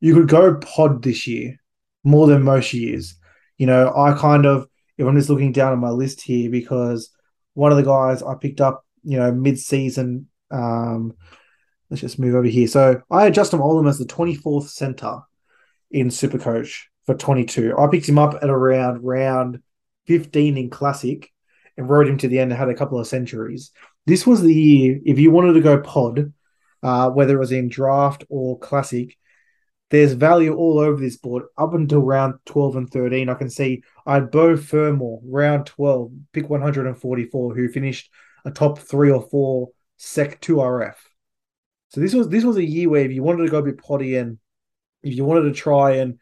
you 0.01 0.15
could 0.15 0.27
go 0.27 0.55
pod 0.55 1.03
this 1.03 1.27
year 1.27 1.57
more 2.03 2.27
than 2.27 2.43
most 2.43 2.73
years. 2.73 3.15
You 3.57 3.67
know, 3.67 3.93
I 3.95 4.13
kind 4.17 4.45
of, 4.45 4.67
if 4.97 5.07
I'm 5.07 5.15
just 5.15 5.29
looking 5.29 5.51
down 5.51 5.71
on 5.71 5.79
my 5.79 5.91
list 5.91 6.21
here, 6.21 6.49
because 6.49 7.11
one 7.53 7.71
of 7.71 7.77
the 7.77 7.83
guys 7.83 8.23
I 8.23 8.35
picked 8.35 8.59
up, 8.59 8.85
you 9.03 9.17
know, 9.17 9.31
mid 9.31 9.59
season, 9.59 10.27
um, 10.49 11.13
let's 11.89 12.01
just 12.01 12.19
move 12.19 12.35
over 12.35 12.47
here. 12.47 12.67
So 12.67 13.01
I 13.09 13.23
had 13.23 13.33
Justin 13.33 13.59
Olam 13.59 13.87
as 13.87 13.99
the 13.99 14.05
24th 14.05 14.69
center 14.69 15.19
in 15.91 16.07
Supercoach 16.07 16.81
for 17.05 17.15
22. 17.15 17.77
I 17.77 17.87
picked 17.87 18.09
him 18.09 18.19
up 18.19 18.35
at 18.41 18.49
around 18.49 19.03
round 19.03 19.59
15 20.07 20.57
in 20.57 20.69
Classic 20.69 21.29
and 21.77 21.89
rode 21.89 22.07
him 22.07 22.17
to 22.17 22.27
the 22.27 22.39
end 22.39 22.51
and 22.51 22.59
had 22.59 22.69
a 22.69 22.75
couple 22.75 22.99
of 22.99 23.07
centuries. 23.07 23.71
This 24.07 24.25
was 24.25 24.41
the 24.41 24.53
year, 24.53 24.99
if 25.05 25.19
you 25.19 25.29
wanted 25.29 25.53
to 25.53 25.61
go 25.61 25.79
pod, 25.79 26.33
uh, 26.81 27.11
whether 27.11 27.35
it 27.35 27.39
was 27.39 27.51
in 27.51 27.69
draft 27.69 28.23
or 28.29 28.57
classic, 28.57 29.15
there's 29.91 30.13
value 30.13 30.55
all 30.55 30.79
over 30.79 30.99
this 30.99 31.17
board 31.17 31.43
up 31.57 31.73
until 31.73 31.99
round 31.99 32.35
12 32.45 32.75
and 32.77 32.89
13. 32.89 33.27
I 33.27 33.33
can 33.33 33.49
see 33.49 33.83
I 34.05 34.15
had 34.15 34.31
Beau 34.31 34.55
Fermor, 34.55 35.17
round 35.23 35.65
12, 35.65 36.11
pick 36.31 36.49
144, 36.49 37.53
who 37.53 37.67
finished 37.67 38.09
a 38.45 38.51
top 38.51 38.79
three 38.79 39.11
or 39.11 39.21
four 39.21 39.69
sec 39.97 40.39
2 40.39 40.55
RF. 40.55 40.95
So 41.89 41.99
this 41.99 42.13
was 42.13 42.29
this 42.29 42.45
was 42.45 42.55
a 42.55 42.65
year 42.65 42.89
where 42.89 43.03
if 43.03 43.11
you 43.11 43.21
wanted 43.21 43.43
to 43.43 43.51
go 43.51 43.57
a 43.57 43.63
bit 43.63 43.77
potty 43.77 44.15
and 44.15 44.39
if 45.03 45.13
you 45.13 45.25
wanted 45.25 45.49
to 45.49 45.51
try 45.51 45.97
and, 45.97 46.19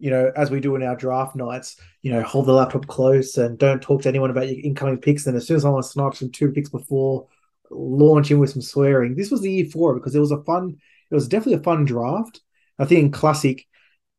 you 0.00 0.10
know, 0.10 0.32
as 0.34 0.50
we 0.50 0.58
do 0.58 0.74
in 0.74 0.82
our 0.82 0.96
draft 0.96 1.36
nights, 1.36 1.80
you 2.02 2.12
know, 2.12 2.24
hold 2.24 2.46
the 2.46 2.52
laptop 2.52 2.88
close 2.88 3.38
and 3.38 3.56
don't 3.56 3.80
talk 3.80 4.02
to 4.02 4.08
anyone 4.08 4.30
about 4.30 4.48
your 4.48 4.58
incoming 4.64 4.98
picks. 4.98 5.24
Then 5.24 5.36
as 5.36 5.46
soon 5.46 5.56
as 5.56 5.62
someone 5.62 5.84
snipes 5.84 6.18
from 6.18 6.32
two 6.32 6.50
picks 6.50 6.70
before, 6.70 7.28
launch 7.70 8.32
in 8.32 8.40
with 8.40 8.50
some 8.50 8.62
swearing. 8.62 9.14
This 9.14 9.30
was 9.30 9.42
the 9.42 9.52
year 9.52 9.64
it 9.64 9.94
because 9.94 10.16
it 10.16 10.20
was 10.20 10.32
a 10.32 10.42
fun, 10.42 10.76
it 11.08 11.14
was 11.14 11.28
definitely 11.28 11.60
a 11.60 11.62
fun 11.62 11.84
draft 11.84 12.40
I 12.78 12.84
think 12.84 13.00
in 13.00 13.10
classic, 13.12 13.66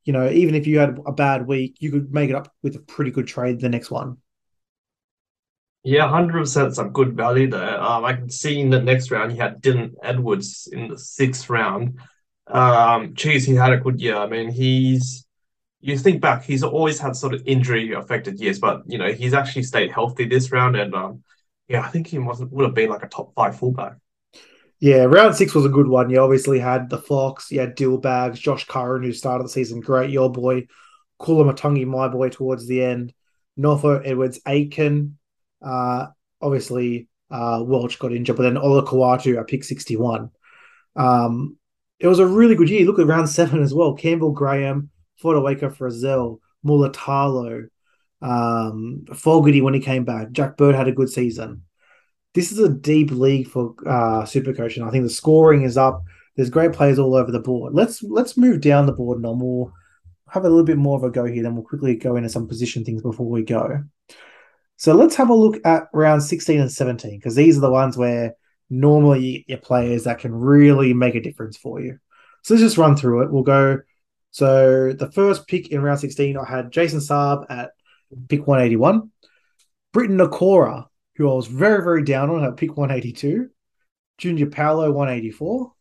you 0.05 0.13
know, 0.13 0.29
even 0.29 0.55
if 0.55 0.67
you 0.67 0.79
had 0.79 0.99
a 1.05 1.11
bad 1.11 1.47
week, 1.47 1.77
you 1.79 1.91
could 1.91 2.13
make 2.13 2.29
it 2.29 2.35
up 2.35 2.53
with 2.61 2.75
a 2.75 2.79
pretty 2.79 3.11
good 3.11 3.27
trade 3.27 3.59
the 3.59 3.69
next 3.69 3.91
one. 3.91 4.17
Yeah, 5.83 6.07
hundred 6.07 6.39
percent 6.39 6.75
some 6.75 6.91
good 6.91 7.15
value 7.15 7.49
there. 7.49 7.79
Um, 7.81 8.05
I 8.05 8.13
can 8.13 8.29
see 8.29 8.59
in 8.59 8.69
the 8.69 8.81
next 8.81 9.11
round 9.11 9.33
you 9.33 9.41
had 9.41 9.61
Dylan 9.61 9.93
Edwards 10.01 10.67
in 10.71 10.87
the 10.87 10.97
sixth 10.97 11.49
round. 11.49 11.99
Um, 12.47 13.13
geez, 13.15 13.45
he 13.45 13.55
had 13.55 13.73
a 13.73 13.77
good 13.77 13.99
year. 13.99 14.15
I 14.15 14.27
mean, 14.27 14.49
he's 14.49 15.25
you 15.81 15.97
think 15.97 16.21
back, 16.21 16.43
he's 16.43 16.63
always 16.63 16.99
had 16.99 17.15
sort 17.15 17.33
of 17.33 17.43
injury 17.45 17.93
affected 17.93 18.39
years, 18.39 18.59
but 18.59 18.83
you 18.87 18.97
know, 18.97 19.11
he's 19.13 19.33
actually 19.33 19.63
stayed 19.63 19.91
healthy 19.91 20.25
this 20.25 20.51
round, 20.51 20.77
and 20.77 20.95
um, 20.95 21.23
yeah, 21.67 21.81
I 21.81 21.89
think 21.89 22.07
he 22.07 22.19
must 22.19 22.43
would 22.45 22.65
have 22.65 22.75
been 22.75 22.89
like 22.89 23.03
a 23.03 23.09
top 23.09 23.33
five 23.35 23.57
fullback. 23.59 23.97
Yeah, 24.83 25.05
round 25.05 25.33
six 25.33 25.55
was 25.55 25.63
a 25.63 25.69
good 25.69 25.87
one. 25.87 26.09
You 26.09 26.19
obviously 26.19 26.59
had 26.59 26.89
the 26.89 26.97
Fox, 26.97 27.49
you 27.49 27.61
had 27.61 27.77
Dillbags, 27.77 28.35
Josh 28.35 28.65
Curran, 28.65 29.03
who 29.03 29.13
started 29.13 29.45
the 29.45 29.49
season 29.49 29.79
great, 29.79 30.09
your 30.09 30.29
boy, 30.29 30.67
Koloamatangi, 31.21 31.87
my 31.87 32.09
boy, 32.09 32.27
towards 32.27 32.67
the 32.67 32.83
end, 32.83 33.13
Northo 33.57 34.01
Edwards, 34.03 34.41
Aiken, 34.45 35.17
uh, 35.61 36.07
obviously 36.41 37.07
uh, 37.31 37.63
Welch 37.65 37.97
got 37.97 38.11
injured, 38.11 38.35
but 38.35 38.43
then 38.43 38.55
Olakau'atu 38.55 39.39
at 39.39 39.47
pick 39.47 39.63
61. 39.63 40.31
Um, 40.97 41.55
it 41.97 42.07
was 42.07 42.19
a 42.19 42.27
really 42.27 42.55
good 42.55 42.69
year. 42.69 42.85
Look 42.85 42.99
at 42.99 43.07
round 43.07 43.29
seven 43.29 43.63
as 43.63 43.73
well. 43.73 43.93
Campbell 43.93 44.31
Graham, 44.31 44.89
Fotuaika 45.23 45.73
Frizell, 45.73 46.39
Mulitalo, 46.65 47.67
um, 48.21 49.05
Fogarty 49.15 49.61
when 49.61 49.75
he 49.75 49.79
came 49.79 50.03
back. 50.03 50.33
Jack 50.33 50.57
Bird 50.57 50.75
had 50.75 50.89
a 50.89 50.91
good 50.91 51.09
season. 51.09 51.62
This 52.33 52.51
is 52.51 52.59
a 52.59 52.69
deep 52.69 53.11
league 53.11 53.47
for 53.47 53.75
uh, 53.85 54.23
Supercoach, 54.23 54.77
and 54.77 54.85
I 54.85 54.91
think 54.91 55.03
the 55.03 55.09
scoring 55.09 55.63
is 55.63 55.77
up. 55.77 56.03
There's 56.35 56.49
great 56.49 56.73
players 56.73 56.97
all 56.97 57.15
over 57.15 57.31
the 57.31 57.39
board. 57.39 57.73
Let's 57.73 58.01
let's 58.01 58.37
move 58.37 58.61
down 58.61 58.87
the 58.87 58.91
board 58.91 59.21
and 59.21 59.41
we'll 59.41 59.71
have 60.29 60.45
a 60.45 60.49
little 60.49 60.65
bit 60.65 60.77
more 60.77 60.97
of 60.97 61.03
a 61.03 61.11
go 61.11 61.25
here. 61.25 61.43
Then 61.43 61.55
we'll 61.55 61.63
quickly 61.63 61.95
go 61.95 62.15
into 62.15 62.29
some 62.29 62.47
position 62.47 62.83
things 62.83 63.03
before 63.03 63.29
we 63.29 63.43
go. 63.43 63.83
So 64.77 64.95
let's 64.95 65.15
have 65.15 65.29
a 65.29 65.35
look 65.35 65.61
at 65.63 65.83
round 65.93 66.23
16 66.23 66.59
and 66.59 66.71
17 66.71 67.19
because 67.19 67.35
these 67.35 67.57
are 67.57 67.61
the 67.61 67.69
ones 67.69 67.95
where 67.95 68.35
normally 68.69 69.45
your 69.47 69.59
players 69.59 70.05
that 70.05 70.19
can 70.19 70.33
really 70.33 70.93
make 70.93 71.13
a 71.13 71.21
difference 71.21 71.55
for 71.55 71.79
you. 71.79 71.99
So 72.41 72.55
let's 72.55 72.63
just 72.63 72.77
run 72.77 72.95
through 72.95 73.23
it. 73.23 73.31
We'll 73.31 73.43
go. 73.43 73.81
So 74.31 74.91
the 74.93 75.11
first 75.11 75.47
pick 75.47 75.69
in 75.69 75.81
round 75.81 75.99
16, 75.99 76.35
I 76.35 76.49
had 76.49 76.71
Jason 76.71 76.99
Saab 76.99 77.45
at 77.51 77.71
pick 78.27 78.47
181. 78.47 79.11
Briton 79.93 80.17
Nikora, 80.17 80.87
who 81.15 81.29
I 81.29 81.33
was 81.33 81.47
very, 81.47 81.83
very 81.83 82.03
down 82.03 82.29
on 82.29 82.43
at 82.43 82.57
pick 82.57 82.75
182. 82.75 83.49
Junior 84.17 84.47
Paulo, 84.47 84.91
184. 84.91 85.73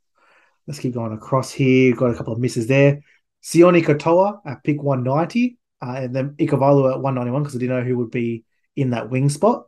Let's 0.66 0.78
keep 0.78 0.94
going 0.94 1.12
across 1.12 1.52
here. 1.52 1.94
Got 1.94 2.10
a 2.10 2.16
couple 2.16 2.32
of 2.32 2.38
misses 2.38 2.66
there. 2.66 3.00
Sione 3.42 3.84
Katoa 3.84 4.40
at 4.44 4.62
pick 4.62 4.82
190. 4.82 5.58
Uh, 5.80 5.94
and 5.96 6.14
then 6.14 6.30
Ikavalu 6.30 6.92
at 6.92 7.00
191 7.00 7.42
because 7.42 7.56
I 7.56 7.58
didn't 7.58 7.76
know 7.76 7.84
who 7.84 7.98
would 7.98 8.10
be 8.10 8.44
in 8.76 8.90
that 8.90 9.10
wing 9.10 9.28
spot. 9.28 9.66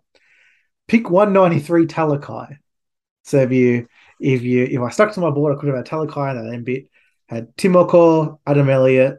Pick 0.87 1.11
193 1.11 1.87
Talakai. 1.87 2.59
So 3.25 3.39
if 3.39 3.53
you 3.53 3.89
if 4.21 4.43
you 4.43 4.65
if 4.65 4.81
I 4.81 4.91
stuck 4.91 5.13
to 5.15 5.21
my 5.21 5.31
board, 5.31 5.57
I 5.57 5.61
could 5.61 5.69
have 5.69 5.77
had 5.77 5.87
Talakai 5.87 6.39
and 6.39 6.53
then 6.53 6.63
bit 6.63 6.89
had 7.27 7.57
Timoko, 7.57 8.39
Adam 8.47 8.69
Elliott. 8.69 9.19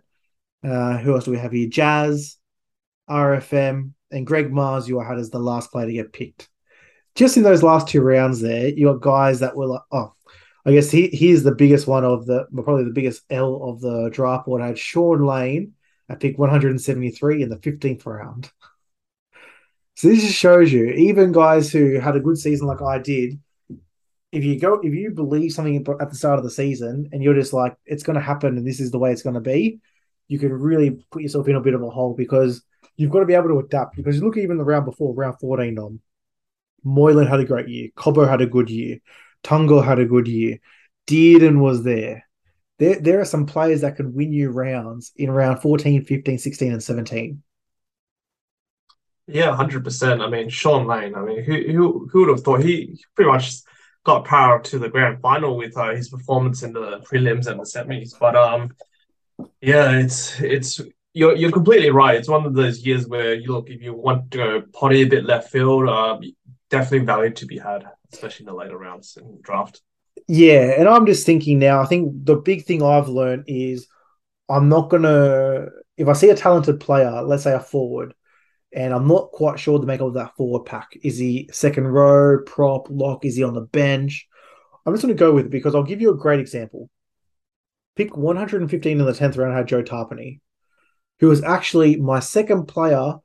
Uh, 0.64 0.98
who 0.98 1.14
else 1.14 1.26
do 1.26 1.32
we 1.32 1.38
have 1.38 1.52
here? 1.52 1.68
Jazz, 1.68 2.38
RFM, 3.10 3.94
and 4.12 4.28
Greg 4.28 4.52
Marzhew 4.52 4.88
you 4.88 5.00
had 5.00 5.20
as 5.20 5.30
the 5.30 5.40
last 5.40 5.72
player 5.72 5.88
to 5.88 5.94
get 5.94 6.14
picked. 6.14 6.50
Just 7.16 7.38
in 7.38 7.44
those 7.44 7.64
last 7.64 7.88
two 7.88 8.02
rounds, 8.02 8.42
there 8.42 8.68
you 8.68 8.88
got 8.88 9.02
guys 9.02 9.40
that 9.40 9.56
were 9.56 9.68
like, 9.68 9.82
oh, 9.92 10.14
I 10.66 10.74
guess 10.74 10.92
he 10.92 11.08
he's 11.08 11.44
the 11.44 11.56
biggest 11.56 11.88
one 11.88 12.04
of 12.04 12.26
the 12.26 12.46
probably 12.54 12.84
the 12.84 12.92
biggest 12.92 13.24
L 13.30 13.62
of 13.64 13.82
the 13.82 14.10
draft 14.12 14.46
board. 14.46 14.62
I 14.62 14.68
had 14.68 14.80
Shaun 14.80 15.26
Lane 15.26 15.74
at 16.10 16.20
pick 16.20 16.38
173 16.38 17.44
in 17.44 17.50
the 17.50 17.58
15th 17.58 18.06
round. 18.06 18.52
So 19.96 20.10
this 20.10 20.22
just 20.22 20.36
shows 20.36 20.74
you, 20.74 20.88
even 20.88 21.32
guys 21.32 21.72
who 21.72 22.00
had 22.00 22.18
a 22.18 22.20
good 22.20 22.38
season 22.38 22.68
like 22.68 22.82
I 22.82 23.00
did, 23.00 23.40
if 24.36 24.44
you 24.44 24.60
go 24.60 24.74
if 24.84 24.94
you 24.94 25.12
believe 25.12 25.54
something 25.54 25.78
at 26.02 26.10
the 26.10 26.16
start 26.16 26.38
of 26.38 26.44
the 26.44 26.52
season 26.52 27.10
and 27.12 27.24
you're 27.24 27.34
just 27.34 27.54
like 27.54 27.76
it's 27.86 28.04
going 28.04 28.16
to 28.18 28.22
happen 28.22 28.58
and 28.58 28.68
this 28.68 28.82
is 28.82 28.92
the 28.92 29.00
way 29.00 29.12
it's 29.12 29.22
going 29.22 29.36
to 29.36 29.40
be 29.40 29.80
you 30.28 30.38
can 30.38 30.52
really 30.52 31.02
put 31.10 31.22
yourself 31.22 31.48
in 31.48 31.56
a 31.56 31.62
bit 31.62 31.74
of 31.74 31.82
a 31.82 31.90
hole 31.90 32.14
because 32.14 32.62
you've 32.98 33.12
got 33.12 33.20
to 33.20 33.26
be 33.26 33.34
able 33.34 33.50
to 33.50 33.60
adapt 33.60 33.96
because 33.96 34.22
look 34.22 34.38
even 34.38 34.58
the 34.58 34.64
round 34.64 34.86
before 34.86 35.14
round 35.14 35.40
14 35.40 35.78
on 35.80 36.00
Moylan 36.84 37.28
had 37.28 37.40
a 37.40 37.46
great 37.46 37.68
year 37.68 37.90
Cobbo 37.96 38.28
had 38.28 38.42
a 38.42 38.46
good 38.46 38.70
year 38.70 39.00
Tungo 39.44 39.84
had 39.84 40.00
a 40.00 40.06
good 40.06 40.28
year 40.28 40.60
Dearden 41.08 41.60
was 41.60 41.84
there. 41.84 42.28
There, 42.80 43.00
there 43.00 43.22
are 43.22 43.26
some 43.26 43.46
players 43.46 43.82
that 43.82 43.96
can 43.96 44.14
win 44.14 44.34
you 44.34 44.50
rounds 44.50 45.12
in 45.16 45.32
round 45.32 45.62
14 45.62 46.04
15 46.06 46.38
16 46.38 46.72
and 46.74 46.84
17 46.84 47.42
yeah 49.28 49.56
100% 49.56 50.22
i 50.22 50.30
mean 50.30 50.50
Shaun 50.50 50.86
lane 50.86 51.16
i 51.16 51.22
mean 51.22 51.44
who, 51.44 51.54
who, 51.72 52.10
who 52.12 52.20
would 52.20 52.30
have 52.30 52.42
thought? 52.42 52.64
He 52.64 53.04
pretty 53.16 53.32
much 53.32 53.56
got 54.06 54.24
power 54.24 54.62
to 54.62 54.80
the 54.80 54.88
grand 54.88 55.20
final 55.20 55.58
with 55.58 55.76
uh, 55.76 55.90
his 55.90 56.10
performance 56.10 56.64
in 56.64 56.72
the 56.72 57.00
prelims 57.00 57.48
and 57.48 57.60
the 57.60 57.64
semis. 57.64 58.18
But 58.18 58.36
um, 58.36 58.74
yeah, 59.60 59.92
it's 60.00 60.40
it's 60.40 60.80
you're 61.16 61.36
you're 61.36 61.52
completely 61.52 61.90
right. 61.90 62.16
It's 62.16 62.28
one 62.28 62.46
of 62.46 62.54
those 62.54 62.86
years 62.86 63.08
where 63.08 63.34
you 63.34 63.52
look 63.52 63.70
if 63.70 63.82
you 63.82 63.94
want 63.94 64.32
to 64.32 64.66
potty 64.74 65.02
a 65.04 65.08
bit 65.08 65.26
left 65.26 65.50
field, 65.50 65.88
uh, 65.88 66.20
definitely 66.70 67.06
value 67.06 67.32
to 67.32 67.46
be 67.46 67.58
had, 67.58 67.86
especially 68.12 68.44
in 68.44 68.48
the 68.48 68.54
later 68.54 68.78
rounds 68.78 69.14
the 69.14 69.40
draft. 69.42 69.82
Yeah, 70.28 70.76
and 70.78 70.90
I'm 70.90 71.06
just 71.06 71.26
thinking 71.26 71.58
now. 71.58 71.82
I 71.82 71.86
think 71.86 72.26
the 72.26 72.36
big 72.36 72.66
thing 72.66 72.84
I've 72.84 73.08
learned 73.08 73.46
is 73.48 73.88
I'm 74.50 74.68
not 74.68 74.90
gonna 74.90 75.68
if 75.98 76.10
I 76.10 76.14
see 76.14 76.30
a 76.30 76.36
talented 76.36 76.82
player, 76.82 77.22
let's 77.22 77.44
say 77.44 77.54
a 77.54 77.62
forward, 77.62 78.14
and 78.74 78.94
I'm 78.94 79.08
not 79.08 79.32
quite 79.32 79.58
sure 79.58 79.80
the 79.80 79.86
makeup 79.86 80.08
of 80.08 80.14
that 80.16 80.36
forward 80.36 80.66
pack. 80.66 80.98
Is 81.02 81.18
he 81.18 81.50
second 81.54 81.88
row, 81.88 82.42
prop, 82.46 82.88
lock? 82.90 83.24
Is 83.24 83.38
he 83.38 83.44
on 83.44 83.54
the 83.54 83.62
bench? 83.62 84.28
I'm 84.86 84.94
just 84.94 85.02
going 85.02 85.16
to 85.16 85.20
go 85.20 85.32
with 85.32 85.46
it 85.46 85.52
because 85.52 85.74
I'll 85.74 85.84
give 85.84 86.02
you 86.02 86.12
a 86.12 86.18
great 86.18 86.42
example. 86.42 86.90
Pick 87.96 88.18
115 88.18 89.00
in 89.00 89.06
the 89.06 89.12
10th 89.14 89.38
round, 89.38 89.56
had 89.56 89.68
Joe 89.68 89.82
Tapine, 89.82 90.42
who 91.20 91.28
was 91.28 91.44
actually 91.44 91.96
my 91.98 92.20
second 92.20 92.66
player 92.66 93.16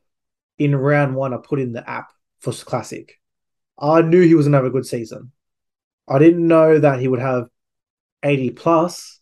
in 0.59 0.77
round 0.77 1.15
one 1.15 1.35
I 1.35 1.39
put 1.39 1.61
in 1.61 1.73
the 1.73 1.89
app 1.89 2.13
for 2.41 2.53
Classic. 2.53 3.19
I 3.79 4.03
knew 4.03 4.23
he 4.23 4.35
was 4.35 4.47
going 4.47 4.53
to 4.53 4.59
have 4.59 4.67
a 4.67 4.71
good 4.71 4.87
season. 4.87 5.33
I 6.07 6.19
didn't 6.19 6.47
know 6.47 6.79
that 6.79 7.01
he 7.01 7.09
would 7.09 7.21
have 7.21 7.47
80 8.23 8.51
plus, 8.51 9.21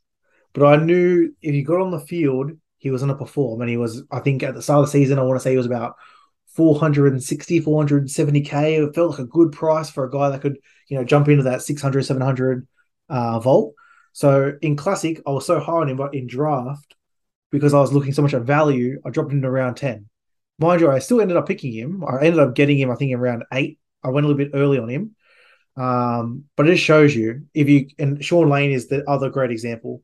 but 0.53 0.67
I 0.67 0.83
knew 0.83 1.33
if 1.41 1.53
he 1.53 1.63
got 1.63 1.81
on 1.81 1.91
the 1.91 2.01
field, 2.01 2.53
he 2.79 2.91
was 2.91 3.03
going 3.03 3.13
to 3.13 3.19
perform. 3.19 3.61
And 3.61 3.71
he 3.71 3.77
was, 3.77 4.03
I 4.11 4.21
think, 4.21 4.43
at 4.43 4.55
the 4.55 4.63
start 4.63 4.81
of 4.81 4.87
the 4.87 4.93
season, 4.93 5.19
I 5.19 5.23
want 5.23 5.39
to 5.39 5.43
say 5.43 5.51
he 5.53 5.57
was 5.57 5.67
about 5.67 5.95
460, 6.57 7.61
470k. 7.61 8.89
It 8.89 8.95
felt 8.95 9.11
like 9.11 9.19
a 9.21 9.25
good 9.27 9.53
price 9.53 9.91
for 9.91 10.05
a 10.05 10.11
guy 10.11 10.31
that 10.31 10.41
could, 10.41 10.59
you 10.89 10.97
know, 10.97 11.05
jump 11.05 11.29
into 11.29 11.45
that 11.45 11.63
600, 11.63 12.03
700 12.03 12.67
uh, 13.09 13.39
vault. 13.41 13.75
So 14.13 14.55
in 14.63 14.75
classic, 14.75 15.23
I 15.27 15.31
was 15.31 15.47
so 15.47 15.61
high 15.61 15.73
on 15.73 15.89
him, 15.89 15.97
but 15.97 16.15
in 16.15 16.27
draft, 16.27 16.97
because 17.51 17.75
I 17.75 17.81
was 17.81 17.93
looking 17.93 18.13
so 18.13 18.23
much 18.23 18.35
at 18.35 18.43
value, 18.43 19.01
I 19.05 19.11
dropped 19.11 19.33
him 19.33 19.43
to 19.43 19.49
around 19.49 19.77
10. 19.77 20.09
Mind 20.59 20.81
you, 20.81 20.91
I 20.91 20.99
still 20.99 21.21
ended 21.21 21.37
up 21.37 21.47
picking 21.47 21.73
him. 21.73 22.05
I 22.05 22.25
ended 22.25 22.41
up 22.41 22.55
getting 22.55 22.79
him, 22.79 22.91
I 22.91 22.97
think, 22.97 23.15
around 23.15 23.45
eight. 23.53 23.79
I 24.03 24.09
went 24.09 24.25
a 24.25 24.29
little 24.29 24.45
bit 24.45 24.57
early 24.57 24.79
on 24.79 24.89
him. 24.89 25.15
Um, 25.77 26.45
but 26.57 26.69
it 26.69 26.77
shows 26.77 27.15
you 27.15 27.47
if 27.55 27.69
you 27.69 27.89
and 27.99 28.25
Shaun 28.25 28.49
Lane 28.49 28.73
is 28.73 28.89
the 28.89 29.09
other 29.09 29.31
great 29.31 29.53
example. 29.53 30.03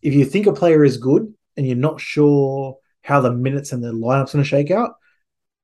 If 0.00 0.14
you 0.14 0.24
think 0.24 0.46
a 0.46 0.52
player 0.52 0.84
is 0.84 0.96
good 0.96 1.34
and 1.56 1.66
you're 1.66 1.76
not 1.76 2.00
sure 2.00 2.78
how 3.02 3.20
the 3.20 3.32
minutes 3.32 3.72
and 3.72 3.82
the 3.82 3.92
lineup's 3.92 4.32
going 4.32 4.44
to 4.44 4.48
shake 4.48 4.70
out, 4.70 4.94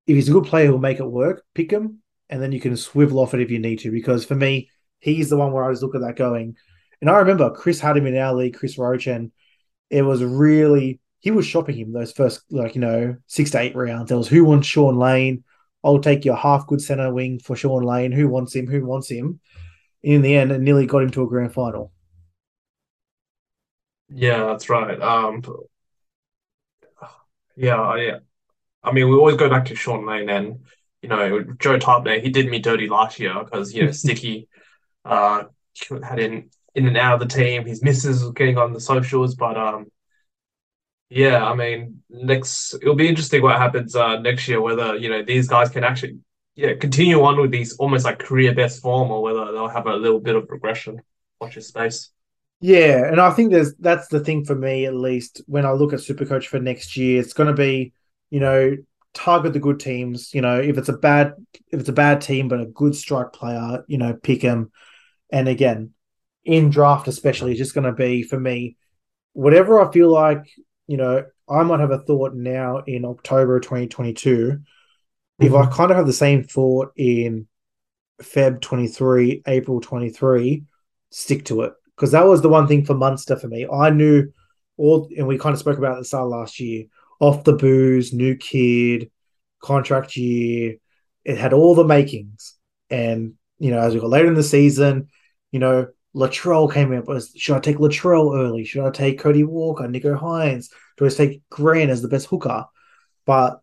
if 0.09 0.17
he's 0.17 0.29
a 0.29 0.33
good 0.33 0.47
player 0.47 0.67
who'll 0.67 0.79
make 0.79 0.99
it 0.99 1.07
work, 1.07 1.45
pick 1.55 1.71
him, 1.71 2.03
and 2.29 2.43
then 2.43 2.51
you 2.51 2.61
can 2.61 2.77
swivel 2.77 3.21
off 3.21 3.33
it 3.33 3.41
if 3.41 3.51
you 3.53 3.61
need 3.61 3.79
to. 3.81 3.93
Because 3.93 4.25
for 4.25 4.35
me, 4.35 4.71
he's 4.99 5.31
the 5.31 5.37
one 5.37 5.53
where 5.53 5.63
I 5.63 5.71
just 5.71 5.83
look 5.83 5.95
at 5.95 6.01
that 6.01 6.17
going. 6.17 6.57
And 7.01 7.09
I 7.09 7.19
remember 7.19 7.51
Chris 7.51 7.79
had 7.79 7.97
him 7.97 8.07
in 8.07 8.17
our 8.17 8.35
league, 8.35 8.57
Chris 8.57 8.77
Roach, 8.77 9.07
and 9.07 9.31
it 9.89 10.03
was 10.03 10.25
really 10.25 11.01
he 11.25 11.31
was 11.31 11.47
shopping 11.47 11.79
him 11.79 11.91
those 11.91 12.13
first 12.13 12.43
like 12.51 12.75
you 12.75 12.83
know 12.83 13.17
six 13.29 13.51
to 13.53 13.59
eight 13.59 13.75
rounds. 13.75 14.11
There 14.11 14.19
was 14.19 14.29
who 14.29 14.45
wants 14.45 14.69
Shaun 14.69 14.99
Lane. 14.99 15.43
I'll 15.83 15.99
take 15.99 16.27
your 16.27 16.37
half 16.37 16.67
good 16.67 16.83
center 16.83 17.11
wing 17.15 17.39
for 17.39 17.57
Shaun 17.57 17.83
Lane. 17.83 18.13
Who 18.13 18.29
wants 18.29 18.55
him? 18.55 18.67
Who 18.67 18.85
wants 18.85 19.09
him? 19.09 19.41
In 20.03 20.21
the 20.21 20.37
end, 20.37 20.53
it 20.53 20.61
nearly 20.61 20.85
got 20.85 21.03
him 21.03 21.11
to 21.13 21.23
a 21.23 21.27
grand 21.27 21.55
final. 21.55 21.93
Yeah, 24.11 24.45
that's 24.49 24.69
right. 24.69 25.01
Um, 25.01 25.43
yeah, 27.57 27.97
yeah. 27.97 28.19
I 28.83 28.93
mean, 28.93 29.09
we 29.09 29.17
always 29.17 29.37
go 29.37 29.49
back 29.49 29.65
to 29.67 29.77
Shaun 29.77 30.05
Lane 30.05 30.29
and 30.29 30.67
you 31.01 31.09
know 31.09 31.43
Joe 31.59 31.79
Tapine. 31.79 32.21
He 32.21 32.29
did 32.29 32.51
me 32.51 32.59
dirty 32.59 32.87
last 32.87 33.19
year 33.19 33.35
because 33.43 33.73
you 33.73 33.87
know 33.87 33.93
Sticky 34.03 34.47
uh, 35.07 35.45
had 36.03 36.19
in 36.19 36.51
in 36.75 36.87
and 36.87 36.99
out 36.99 37.15
of 37.15 37.27
the 37.27 37.35
team. 37.35 37.65
His 37.65 37.83
misses 37.83 38.23
was 38.23 38.33
getting 38.33 38.59
on 38.59 38.75
the 38.75 38.81
socials, 38.81 39.37
but 39.37 39.57
um, 39.57 39.87
yeah, 41.15 41.45
I 41.45 41.55
mean, 41.55 42.03
next 42.11 42.75
it'll 42.75 42.95
be 42.95 43.09
interesting 43.09 43.43
what 43.43 43.57
happens 43.57 43.95
uh, 43.95 44.19
next 44.21 44.49
year. 44.49 44.61
Whether 44.61 44.97
you 44.97 45.09
know 45.09 45.23
these 45.23 45.49
guys 45.49 45.71
can 45.71 45.85
actually 45.85 46.19
yeah 46.55 46.75
continue 46.75 47.23
on 47.23 47.41
with 47.41 47.51
these 47.51 47.77
almost 47.77 48.05
like 48.05 48.19
career 48.19 48.55
best 48.55 48.83
form, 48.83 49.11
or 49.11 49.23
whether 49.23 49.53
they'll 49.53 49.69
have 49.69 49.87
a 49.87 49.97
little 49.97 50.21
bit 50.21 50.37
of 50.37 50.49
regression. 50.51 51.01
Watch 51.41 51.57
your 51.57 51.63
space. 51.63 52.11
Yeah, 52.61 53.07
and 53.07 53.21
I 53.21 53.31
think 53.31 53.53
there's 53.53 53.75
that's 53.77 54.09
the 54.09 54.21
thing 54.21 54.45
for 54.45 54.55
me 54.55 54.87
at 54.87 54.95
least 54.95 55.43
when 55.47 55.67
I 55.67 55.73
look 55.73 55.93
at 55.93 56.01
Supercoach 56.01 56.47
for 56.47 56.59
next 56.59 56.97
year. 56.97 57.21
It's 57.21 57.33
going 57.33 57.49
to 57.49 57.55
be 57.55 57.93
you 58.35 58.41
know, 58.41 58.77
target 59.13 59.53
the 59.53 59.61
good 59.61 59.79
teams. 59.79 60.35
You 60.35 60.41
know, 60.41 60.59
if 60.59 60.77
it's 60.77 60.89
a 60.89 60.95
bad 60.97 61.35
if 61.71 61.79
it's 61.79 61.89
a 61.89 61.93
bad 61.93 62.21
team 62.21 62.49
but 62.49 62.61
a 62.61 62.67
good 62.67 62.97
strike 62.97 63.33
player, 63.33 63.85
you 63.87 63.97
know, 63.97 64.13
pick 64.13 64.41
them. 64.41 64.73
And 65.31 65.47
again, 65.47 65.93
in 66.45 66.71
draft 66.71 67.07
especially, 67.07 67.53
it's 67.53 67.59
just 67.59 67.75
going 67.75 67.87
to 67.87 67.93
be 67.93 68.25
for 68.25 68.39
me 68.39 68.77
whatever 69.35 69.81
I 69.81 69.93
feel 69.93 70.11
like. 70.11 70.51
You 70.87 70.97
know, 70.97 71.25
I 71.49 71.63
might 71.63 71.81
have 71.81 71.91
a 71.91 71.99
thought 71.99 72.35
now 72.35 72.79
in 72.87 73.05
October 73.05 73.61
2022. 73.61 74.37
Mm-hmm. 74.37 75.47
If 75.47 75.53
I 75.53 75.63
mm-hmm. 75.63 75.73
kind 75.73 75.91
of 75.91 75.97
have 75.97 76.07
the 76.07 76.13
same 76.13 76.45
thought 76.45 76.93
in 76.97 77.47
Feb 78.23 78.61
23, 78.61 79.43
April 79.47 79.81
23, 79.81 80.65
stick 81.11 81.45
to 81.47 81.63
it. 81.63 81.73
Because 81.95 82.13
that 82.13 82.27
was 82.27 82.43
the 82.43 82.49
one 82.49 82.67
thing 82.67 82.85
for 82.85 82.95
Munster 82.95 83.37
for 83.37 83.49
me. 83.49 83.67
I 83.73 83.91
knew 83.91 84.33
all, 84.77 85.09
and 85.17 85.27
we 85.27 85.39
kind 85.39 85.53
of 85.53 85.61
spoke 85.61 85.79
about 85.79 86.05
start 86.07 86.29
last 86.29 86.59
year 86.59 86.87
off 87.21 87.45
the 87.45 87.53
booze, 87.53 88.13
new 88.13 88.37
kid, 88.37 89.11
contract 89.63 90.17
year. 90.17 90.77
It 91.25 91.39
had 91.39 91.53
all 91.53 91.75
the 91.75 91.85
makings. 91.85 92.55
And, 92.91 93.35
you 93.59 93.71
know, 93.71 93.79
as 93.79 93.95
we 93.95 94.01
got 94.01 94.11
later 94.11 94.29
in 94.29 94.35
the 94.35 94.43
season, 94.43 95.09
you 95.53 95.61
know, 95.61 95.87
Latrell 96.15 96.73
came 96.73 96.97
up 96.97 97.09
as 97.09 97.33
should 97.37 97.57
I 97.57 97.61
take 97.61 97.77
Latrell 97.79 98.39
early? 98.39 98.65
Should 98.65 98.87
I 98.87 98.91
take 98.91 99.19
Cody 99.19 99.45
Walker, 99.45 99.85
Nicho 99.85 100.19
Hynes? 100.19 100.71
Do 100.97 101.07
I 101.07 101.09
take 101.09 101.43
Grant 101.51 101.91
as 101.91 102.03
the 102.03 102.09
best 102.09 102.27
hooker? 102.27 102.67
But 103.27 103.61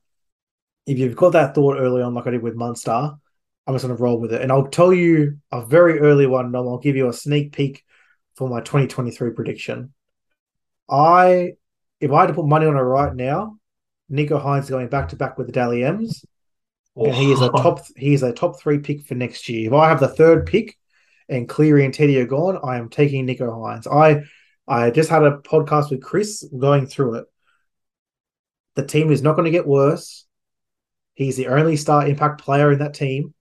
if 0.86 0.98
you've 0.98 1.16
got 1.16 1.32
that 1.32 1.56
thought 1.56 1.78
early 1.78 2.02
on, 2.02 2.14
like 2.14 2.28
I 2.28 2.32
did 2.32 2.42
with 2.42 2.56
Munster, 2.56 2.92
I'm 2.92 3.74
just 3.74 3.86
going 3.86 3.96
to 3.96 4.04
roll 4.04 4.20
with 4.20 4.34
it. 4.34 4.42
And 4.42 4.52
I'll 4.52 4.68
tell 4.68 4.94
you 4.94 5.40
a 5.52 5.66
very 5.66 6.00
early 6.00 6.28
one, 6.28 6.48
and 6.48 6.56
I'll 6.56 6.80
give 6.80 6.96
you 6.96 7.08
a 7.08 7.14
sneak 7.14 7.54
peek 7.54 7.86
for 8.36 8.50
my 8.50 8.60
2023 8.60 9.32
prediction. 9.32 9.94
I, 10.90 11.54
if 12.00 12.12
I 12.12 12.22
had 12.22 12.28
to 12.28 12.34
put 12.34 12.48
money 12.48 12.66
on 12.66 12.76
it 12.76 12.80
right 12.80 13.16
now, 13.16 13.58
Nicho 14.12 14.42
Hines 14.42 14.70
going 14.70 14.90
back 14.90 15.10
to 15.10 15.16
back 15.16 15.38
with 15.38 15.48
the 15.48 15.54
Dally 15.54 15.84
M's, 15.84 16.26
and 16.96 17.16
he 17.16 17.32
is 17.32 17.40
a 17.42 17.50
oh. 17.50 17.62
top 17.62 17.86
he 17.96 18.14
is 18.14 18.24
a 18.24 18.34
top 18.34 18.60
three 18.60 18.80
pick 18.80 19.06
for 19.06 19.16
next 19.16 19.48
year. 19.48 19.68
If 19.68 19.74
I 19.74 19.88
have 19.88 20.02
the 20.02 20.10
third 20.10 20.46
pick 20.46 20.78
and 21.32 21.50
Cleary 21.50 21.86
and 21.86 21.94
Teddy 21.94 22.20
are 22.20 22.26
gone, 22.26 22.60
I 22.62 22.78
am 22.78 22.90
taking 22.90 23.26
Nicho 23.26 23.50
Hynes. 23.50 23.88
I 23.88 24.24
I 24.68 24.92
just 24.92 25.10
had 25.10 25.24
a 25.24 25.38
podcast 25.38 25.90
with 25.90 26.04
Chris 26.04 26.44
going 26.58 26.86
through 26.86 27.16
it. 27.16 27.26
The 28.76 28.86
team 28.86 29.12
is 29.12 29.22
not 29.22 29.36
going 29.36 29.46
to 29.46 29.52
get 29.52 29.68
worse. 29.68 30.26
He's 31.14 31.38
the 31.38 31.48
only 31.48 31.78
star 31.78 32.08
impact 32.08 32.42
player 32.42 32.72
in 32.72 32.80
that 32.80 32.94
team. 32.94 33.34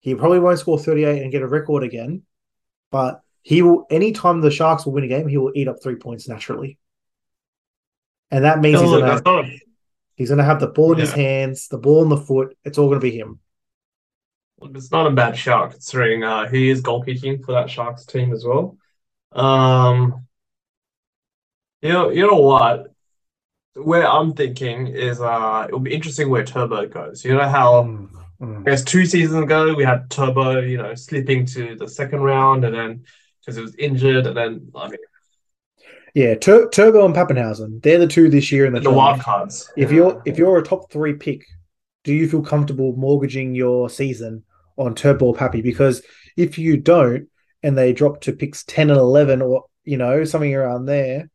He 0.00 0.14
probably 0.14 0.38
won't 0.38 0.58
score 0.58 0.78
38 0.78 1.22
and 1.22 1.32
get 1.32 1.42
a 1.42 1.46
record 1.46 1.82
again, 1.82 2.22
but 2.90 3.20
he 3.42 3.62
will 3.62 3.86
anytime 3.90 4.40
the 4.40 4.50
Sharks 4.50 4.84
will 4.84 4.92
win 4.92 5.04
a 5.04 5.08
game, 5.08 5.28
he 5.28 5.38
will 5.38 5.52
eat 5.54 5.68
up 5.68 5.82
three 5.82 5.96
points 5.96 6.28
naturally. 6.28 6.78
And 8.30 8.44
that 8.44 8.60
means 8.60 8.80
he's 8.80 8.90
gonna, 8.90 9.22
a... 9.24 9.60
he's 10.16 10.28
gonna 10.28 10.44
have 10.44 10.60
the 10.60 10.66
ball 10.68 10.92
in 10.92 10.98
yeah. 10.98 11.04
his 11.04 11.12
hands, 11.12 11.68
the 11.68 11.78
ball 11.78 12.02
in 12.02 12.08
the 12.10 12.16
foot. 12.16 12.56
It's 12.64 12.78
all 12.78 12.88
gonna 12.88 13.00
be 13.00 13.16
him. 13.16 13.40
It's 14.62 14.90
not 14.90 15.06
a 15.06 15.10
bad 15.10 15.36
shout 15.36 15.72
considering 15.72 16.24
uh, 16.24 16.48
he 16.48 16.68
is 16.68 16.80
goal 16.80 17.02
kicking 17.02 17.42
for 17.42 17.52
that 17.52 17.70
Sharks 17.70 18.04
team 18.04 18.32
as 18.32 18.44
well. 18.44 18.76
Um, 19.32 20.26
you 21.82 21.90
know, 21.90 22.10
you 22.10 22.26
know 22.26 22.40
what? 22.40 22.92
Where 23.74 24.06
I'm 24.06 24.32
thinking 24.34 24.88
is 24.88 25.20
uh, 25.20 25.66
it'll 25.68 25.80
be 25.80 25.94
interesting 25.94 26.28
where 26.30 26.44
Turbo 26.44 26.86
goes. 26.86 27.24
You 27.24 27.34
know 27.34 27.48
how 27.48 27.84
mm, 27.84 28.08
mm. 28.40 28.60
I 28.62 28.70
guess 28.70 28.82
two 28.82 29.06
seasons 29.06 29.44
ago 29.44 29.74
we 29.74 29.84
had 29.84 30.10
Turbo, 30.10 30.60
you 30.60 30.78
know, 30.78 30.94
slipping 30.94 31.46
to 31.46 31.76
the 31.76 31.86
second 31.86 32.20
round, 32.20 32.64
and 32.64 32.74
then 32.74 33.04
because 33.40 33.56
he 33.56 33.62
was 33.62 33.76
injured, 33.76 34.26
and 34.26 34.36
then 34.36 34.72
I 34.74 34.88
mean, 34.88 34.98
yeah, 36.14 36.34
Tur- 36.34 36.68
Turbo 36.70 37.04
and 37.04 37.14
Papenhuyzen, 37.14 37.80
they're 37.82 37.98
the 37.98 38.06
two 38.08 38.28
this 38.28 38.50
year 38.50 38.66
in 38.66 38.72
the, 38.72 38.80
the 38.80 38.90
wild 38.90 39.20
cards. 39.20 39.70
If 39.76 39.92
you're 39.92 40.20
if 40.24 40.36
you're 40.36 40.58
a 40.58 40.64
top 40.64 40.90
three 40.90 41.14
pick, 41.14 41.46
do 42.08 42.14
you 42.14 42.26
feel 42.26 42.40
comfortable 42.40 42.96
mortgaging 42.96 43.54
your 43.54 43.90
season 43.90 44.42
on 44.78 44.94
Turbo 44.94 45.26
or 45.26 45.34
Pappy? 45.34 45.60
Because 45.60 46.00
if 46.38 46.56
you 46.56 46.78
don't, 46.78 47.28
and 47.62 47.76
they 47.76 47.92
drop 47.92 48.22
to 48.22 48.32
picks 48.32 48.64
ten 48.64 48.88
and 48.88 48.98
eleven, 48.98 49.42
or 49.42 49.66
you 49.84 49.98
know 49.98 50.24
something 50.24 50.54
around 50.54 50.86
there, 50.86 51.28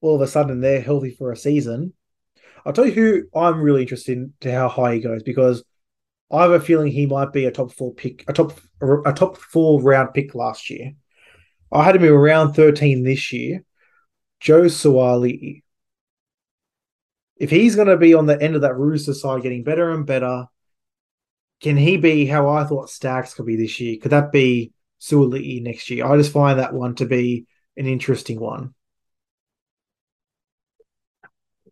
all 0.00 0.16
of 0.16 0.20
a 0.20 0.26
sudden 0.26 0.60
they're 0.60 0.80
healthy 0.80 1.12
for 1.12 1.30
a 1.30 1.36
season. 1.36 1.92
I'll 2.66 2.72
tell 2.72 2.86
you 2.86 2.92
who 2.92 3.38
I'm 3.38 3.60
really 3.60 3.82
interested 3.82 4.18
in 4.18 4.32
to 4.40 4.50
how 4.50 4.68
high 4.68 4.94
he 4.94 5.00
goes 5.00 5.22
because 5.22 5.62
I 6.32 6.42
have 6.42 6.50
a 6.50 6.58
feeling 6.58 6.90
he 6.90 7.06
might 7.06 7.32
be 7.32 7.44
a 7.44 7.52
top 7.52 7.70
four 7.70 7.94
pick, 7.94 8.24
a 8.26 8.32
top 8.32 8.58
a 8.82 9.12
top 9.12 9.36
four 9.36 9.80
round 9.80 10.14
pick 10.14 10.34
last 10.34 10.68
year. 10.68 10.94
I 11.70 11.84
had 11.84 11.94
him 11.94 12.02
around 12.02 12.54
13 12.54 13.04
this 13.04 13.32
year. 13.32 13.62
Joe 14.40 14.62
Suaalii. 14.62 15.62
If 17.38 17.50
he's 17.50 17.76
going 17.76 17.88
to 17.88 17.96
be 17.96 18.14
on 18.14 18.26
the 18.26 18.40
end 18.40 18.56
of 18.56 18.62
that 18.62 18.76
rooster 18.76 19.14
side, 19.14 19.42
getting 19.42 19.62
better 19.62 19.92
and 19.92 20.04
better, 20.04 20.46
can 21.60 21.76
he 21.76 21.96
be 21.96 22.26
how 22.26 22.48
I 22.48 22.64
thought 22.64 22.90
Stacks 22.90 23.34
could 23.34 23.46
be 23.46 23.56
this 23.56 23.78
year? 23.80 23.98
Could 24.00 24.12
that 24.12 24.32
be 24.32 24.72
Suaalii 25.00 25.62
next 25.62 25.88
year? 25.90 26.06
I 26.06 26.16
just 26.16 26.32
find 26.32 26.58
that 26.58 26.74
one 26.74 26.94
to 26.96 27.06
be 27.06 27.46
an 27.76 27.86
interesting 27.86 28.40
one. 28.40 28.74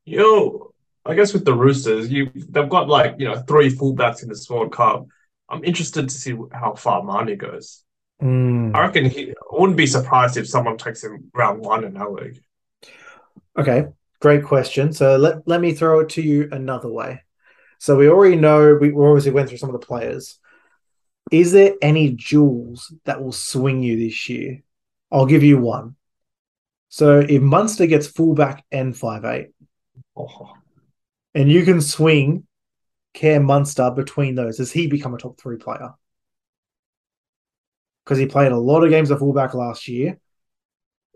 Yo, 0.05 0.73
I 1.05 1.15
guess 1.15 1.33
with 1.33 1.45
the 1.45 1.55
Roosters, 1.55 2.11
you 2.11 2.31
they've 2.35 2.69
got 2.69 2.89
like 2.89 3.17
you 3.19 3.27
know 3.27 3.41
three 3.41 3.71
fullbacks 3.71 4.23
in 4.23 4.29
the 4.29 4.47
World 4.49 4.73
Cup. 4.73 5.07
I'm 5.49 5.65
interested 5.65 6.09
to 6.09 6.15
see 6.15 6.37
how 6.53 6.75
far 6.75 7.03
Mahoney 7.03 7.37
goes. 7.37 7.85
Mm. 8.23 8.75
I 8.75 8.81
reckon 8.81 9.05
he 9.07 9.31
I 9.31 9.35
wouldn't 9.53 9.77
be 9.77 9.87
surprised 9.87 10.37
if 10.37 10.49
someone 10.49 10.79
takes 10.79 11.03
him 11.03 11.31
round 11.35 11.61
one 11.61 11.85
in 11.85 11.97
our 11.97 12.11
league. 12.11 12.41
Okay, 13.59 13.87
great 14.21 14.45
question. 14.45 14.93
So 14.93 15.17
let, 15.17 15.47
let 15.47 15.61
me 15.61 15.73
throw 15.73 16.01
it 16.01 16.11
to 16.11 16.23
you 16.23 16.49
another 16.53 16.89
way. 16.89 17.23
So 17.79 17.97
we 17.97 18.09
already 18.09 18.37
know 18.37 18.77
we 18.81 18.93
obviously 18.93 19.33
went 19.33 19.49
through 19.49 19.59
some 19.59 19.69
of 19.69 19.79
the 19.79 19.87
players. 19.87 20.39
Is 21.31 21.53
there 21.53 21.75
any 21.83 22.13
jewels 22.13 22.95
that 23.05 23.23
will 23.23 23.33
swing 23.33 23.83
you 23.83 23.97
this 23.97 24.29
year? 24.29 24.63
I'll 25.11 25.27
give 25.27 25.43
you 25.43 25.59
one. 25.59 25.97
So 26.89 27.19
if 27.21 27.43
Munster 27.43 27.87
gets 27.87 28.07
fullback 28.07 28.65
and 28.71 28.97
five 28.97 29.25
eight, 29.25 29.49
oh. 30.17 30.53
and 31.35 31.51
you 31.51 31.65
can 31.65 31.81
swing 31.81 32.47
Care 33.13 33.41
Munster 33.41 33.91
between 33.91 34.35
those, 34.35 34.59
does 34.59 34.73
he 34.73 34.87
become 34.87 35.15
a 35.15 35.19
top 35.19 35.39
three 35.39 35.57
player? 35.57 35.95
because 38.07 38.19
he 38.19 38.27
played 38.27 38.53
a 38.53 38.57
lot 38.57 38.85
of 38.85 38.91
games 38.91 39.11
of 39.11 39.19
fullback 39.19 39.53
last 39.53 39.89
year. 39.89 40.19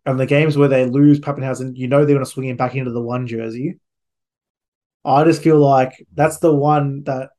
And 0.07 0.19
the 0.19 0.27
games 0.27 0.57
where 0.57 0.69
they 0.69 0.87
lose 0.87 1.21
Papenhuyzen, 1.21 1.77
you 1.77 1.89
know 1.89 1.99
they're 1.99 2.15
going 2.15 2.25
to 2.25 2.31
swing 2.31 2.49
him 2.49 2.57
back 2.57 2.75
into 2.75 2.91
the 2.91 3.03
one 3.03 3.27
jersey. 3.27 3.79
I 5.05 5.25
just 5.25 5.43
feel 5.43 5.59
like 5.59 6.07
that's 6.15 6.39
the 6.39 6.55
one 6.55 7.05
that 7.05 7.31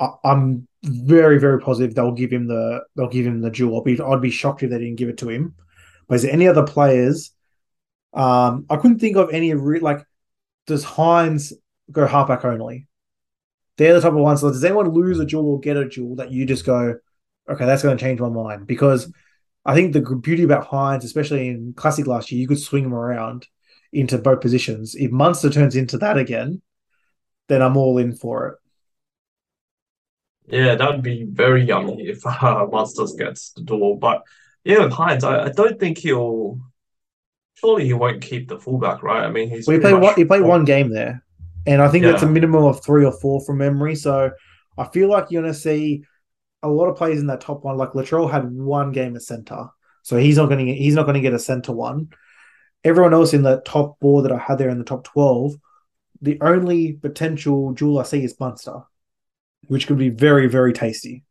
I, 0.00 0.10
am 0.24 0.66
very, 0.82 1.38
very 1.38 1.60
positive 1.60 1.94
they'll 1.94 2.12
give 2.12 2.32
him 2.32 2.48
the 2.48 2.82
they'll 2.96 3.08
give 3.08 3.26
him 3.26 3.40
the 3.40 3.50
jewel. 3.50 3.78
I'd 3.78 3.84
be 3.84 4.00
I'd 4.00 4.20
be 4.20 4.30
shocked 4.30 4.62
if 4.62 4.70
they 4.70 4.78
didn't 4.78 4.96
give 4.96 5.08
it 5.08 5.18
to 5.18 5.28
him. 5.28 5.54
But 6.08 6.16
is 6.16 6.22
there 6.22 6.32
any 6.32 6.48
other 6.48 6.64
players? 6.64 7.32
Um, 8.12 8.66
I 8.68 8.76
couldn't 8.76 8.98
think 8.98 9.16
of 9.16 9.30
any 9.30 9.54
re- 9.54 9.80
like. 9.80 10.04
Does 10.66 10.84
Hynes 10.84 11.52
go 11.92 12.06
halfback 12.06 12.44
only? 12.44 12.86
They're 13.76 13.94
the 13.94 14.00
type 14.00 14.12
of 14.12 14.18
ones. 14.18 14.40
So 14.40 14.48
does 14.48 14.64
anyone 14.64 14.88
lose 14.88 15.20
a 15.20 15.26
jewel 15.26 15.50
or 15.50 15.60
get 15.60 15.76
a 15.76 15.86
jewel 15.86 16.16
that 16.16 16.32
you 16.32 16.46
just 16.46 16.64
go? 16.64 16.94
okay, 17.48 17.66
that's 17.66 17.82
going 17.82 17.96
to 17.96 18.02
change 18.02 18.20
my 18.20 18.28
mind 18.28 18.66
because 18.66 19.12
I 19.64 19.74
think 19.74 19.92
the 19.92 20.00
beauty 20.16 20.42
about 20.42 20.68
Hynes, 20.68 21.04
especially 21.04 21.48
in 21.48 21.72
Classic 21.74 22.06
last 22.06 22.30
year, 22.30 22.40
you 22.40 22.48
could 22.48 22.60
swing 22.60 22.84
him 22.84 22.94
around 22.94 23.46
into 23.92 24.18
both 24.18 24.40
positions. 24.40 24.94
If 24.94 25.10
Munster 25.10 25.50
turns 25.50 25.76
into 25.76 25.96
that 25.98 26.18
again, 26.18 26.60
then 27.48 27.62
I'm 27.62 27.76
all 27.76 27.98
in 27.98 28.14
for 28.14 28.48
it. 28.48 28.54
Yeah, 30.46 30.74
that 30.74 30.90
would 30.90 31.02
be 31.02 31.24
very 31.24 31.64
yummy 31.64 32.08
if 32.08 32.26
uh, 32.42 32.66
Munster 32.70 33.04
gets 33.16 33.52
the 33.52 33.62
door. 33.62 33.98
But 33.98 34.22
yeah, 34.64 34.80
with 34.84 34.92
Hynes, 34.92 35.24
I, 35.24 35.44
I 35.44 35.48
don't 35.50 35.80
think 35.80 35.98
he'll. 35.98 36.60
Surely 37.54 37.86
he 37.86 37.92
won't 37.92 38.20
keep 38.20 38.48
the 38.48 38.58
fullback, 38.58 39.02
right? 39.02 39.24
I 39.24 39.30
mean, 39.30 39.48
he's. 39.48 39.66
Well, 39.66 39.76
he 39.76 39.80
played 39.80 39.94
one, 39.94 40.14
he 40.16 40.24
played 40.24 40.42
one 40.42 40.64
game 40.64 40.90
there, 40.90 41.24
and 41.66 41.80
I 41.80 41.88
think 41.88 42.04
yeah. 42.04 42.10
that's 42.10 42.24
a 42.24 42.28
minimum 42.28 42.64
of 42.64 42.84
three 42.84 43.04
or 43.04 43.12
four 43.12 43.42
from 43.44 43.58
memory. 43.58 43.94
So 43.94 44.32
I 44.76 44.84
feel 44.88 45.08
like 45.08 45.30
you're 45.30 45.42
going 45.42 45.54
to 45.54 45.58
see 45.58 46.04
a 46.64 46.68
lot 46.68 46.88
of 46.88 46.96
players 46.96 47.20
in 47.20 47.26
that 47.28 47.42
top 47.42 47.62
one, 47.62 47.76
like 47.76 47.92
Latrell 47.92 48.30
had 48.30 48.50
one 48.50 48.90
game 48.90 49.14
at 49.14 49.22
center, 49.22 49.68
so 50.02 50.16
he's 50.16 50.38
not 50.38 50.46
going 50.46 50.66
to 50.66 50.74
he's 50.74 50.94
not 50.94 51.04
going 51.04 51.14
to 51.14 51.20
get 51.20 51.34
a 51.34 51.38
center 51.38 51.72
one. 51.72 52.08
Everyone 52.82 53.14
else 53.14 53.34
in 53.34 53.42
the 53.42 53.62
top 53.64 53.98
four 54.00 54.22
that 54.22 54.32
I 54.32 54.38
had 54.38 54.58
there 54.58 54.70
in 54.70 54.78
the 54.78 54.84
top 54.84 55.04
twelve, 55.04 55.54
the 56.20 56.38
only 56.40 56.94
potential 56.94 57.72
jewel 57.74 57.98
I 57.98 58.04
see 58.04 58.24
is 58.24 58.40
Munster, 58.40 58.80
which 59.68 59.86
could 59.86 59.98
be 59.98 60.08
very 60.08 60.48
very 60.48 60.72
tasty. 60.72 61.24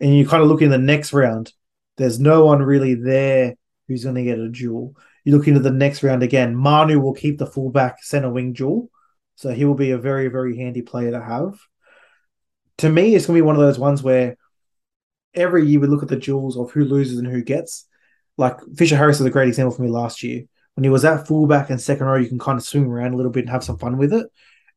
And 0.00 0.16
you 0.16 0.26
kind 0.26 0.42
of 0.42 0.48
look 0.48 0.62
in 0.62 0.70
the 0.70 0.78
next 0.78 1.12
round, 1.12 1.52
there's 1.98 2.18
no 2.18 2.46
one 2.46 2.62
really 2.62 2.94
there 2.94 3.56
who's 3.88 4.04
going 4.04 4.14
to 4.14 4.24
get 4.24 4.38
a 4.38 4.48
jewel. 4.48 4.94
You 5.24 5.36
look 5.36 5.48
into 5.48 5.60
the 5.60 5.70
next 5.70 6.02
round 6.02 6.22
again, 6.22 6.56
Manu 6.56 7.00
will 7.00 7.12
keep 7.12 7.38
the 7.38 7.46
fullback 7.46 8.02
center 8.02 8.30
wing 8.30 8.54
jewel, 8.54 8.88
so 9.34 9.50
he 9.50 9.64
will 9.64 9.74
be 9.74 9.90
a 9.90 9.98
very 9.98 10.28
very 10.28 10.56
handy 10.56 10.82
player 10.82 11.10
to 11.10 11.20
have. 11.20 11.58
To 12.78 12.88
me, 12.88 13.14
it's 13.14 13.26
going 13.26 13.36
to 13.36 13.42
be 13.42 13.46
one 13.46 13.56
of 13.56 13.60
those 13.60 13.78
ones 13.78 14.02
where 14.02 14.36
every 15.34 15.66
year 15.66 15.80
we 15.80 15.86
look 15.86 16.02
at 16.02 16.08
the 16.08 16.16
jewels 16.16 16.56
of 16.56 16.70
who 16.70 16.84
loses 16.84 17.18
and 17.18 17.26
who 17.26 17.42
gets. 17.42 17.86
Like 18.36 18.58
Fisher 18.76 18.96
Harris 18.96 19.20
is 19.20 19.26
a 19.26 19.30
great 19.30 19.48
example 19.48 19.74
for 19.74 19.82
me 19.82 19.88
last 19.88 20.22
year. 20.22 20.44
When 20.74 20.84
he 20.84 20.90
was 20.90 21.04
at 21.04 21.26
fullback 21.26 21.70
and 21.70 21.80
second 21.80 22.06
row, 22.06 22.16
you 22.16 22.28
can 22.28 22.38
kind 22.38 22.58
of 22.58 22.64
swing 22.64 22.86
around 22.86 23.12
a 23.12 23.16
little 23.16 23.32
bit 23.32 23.40
and 23.40 23.50
have 23.50 23.64
some 23.64 23.78
fun 23.78 23.98
with 23.98 24.12
it. 24.12 24.26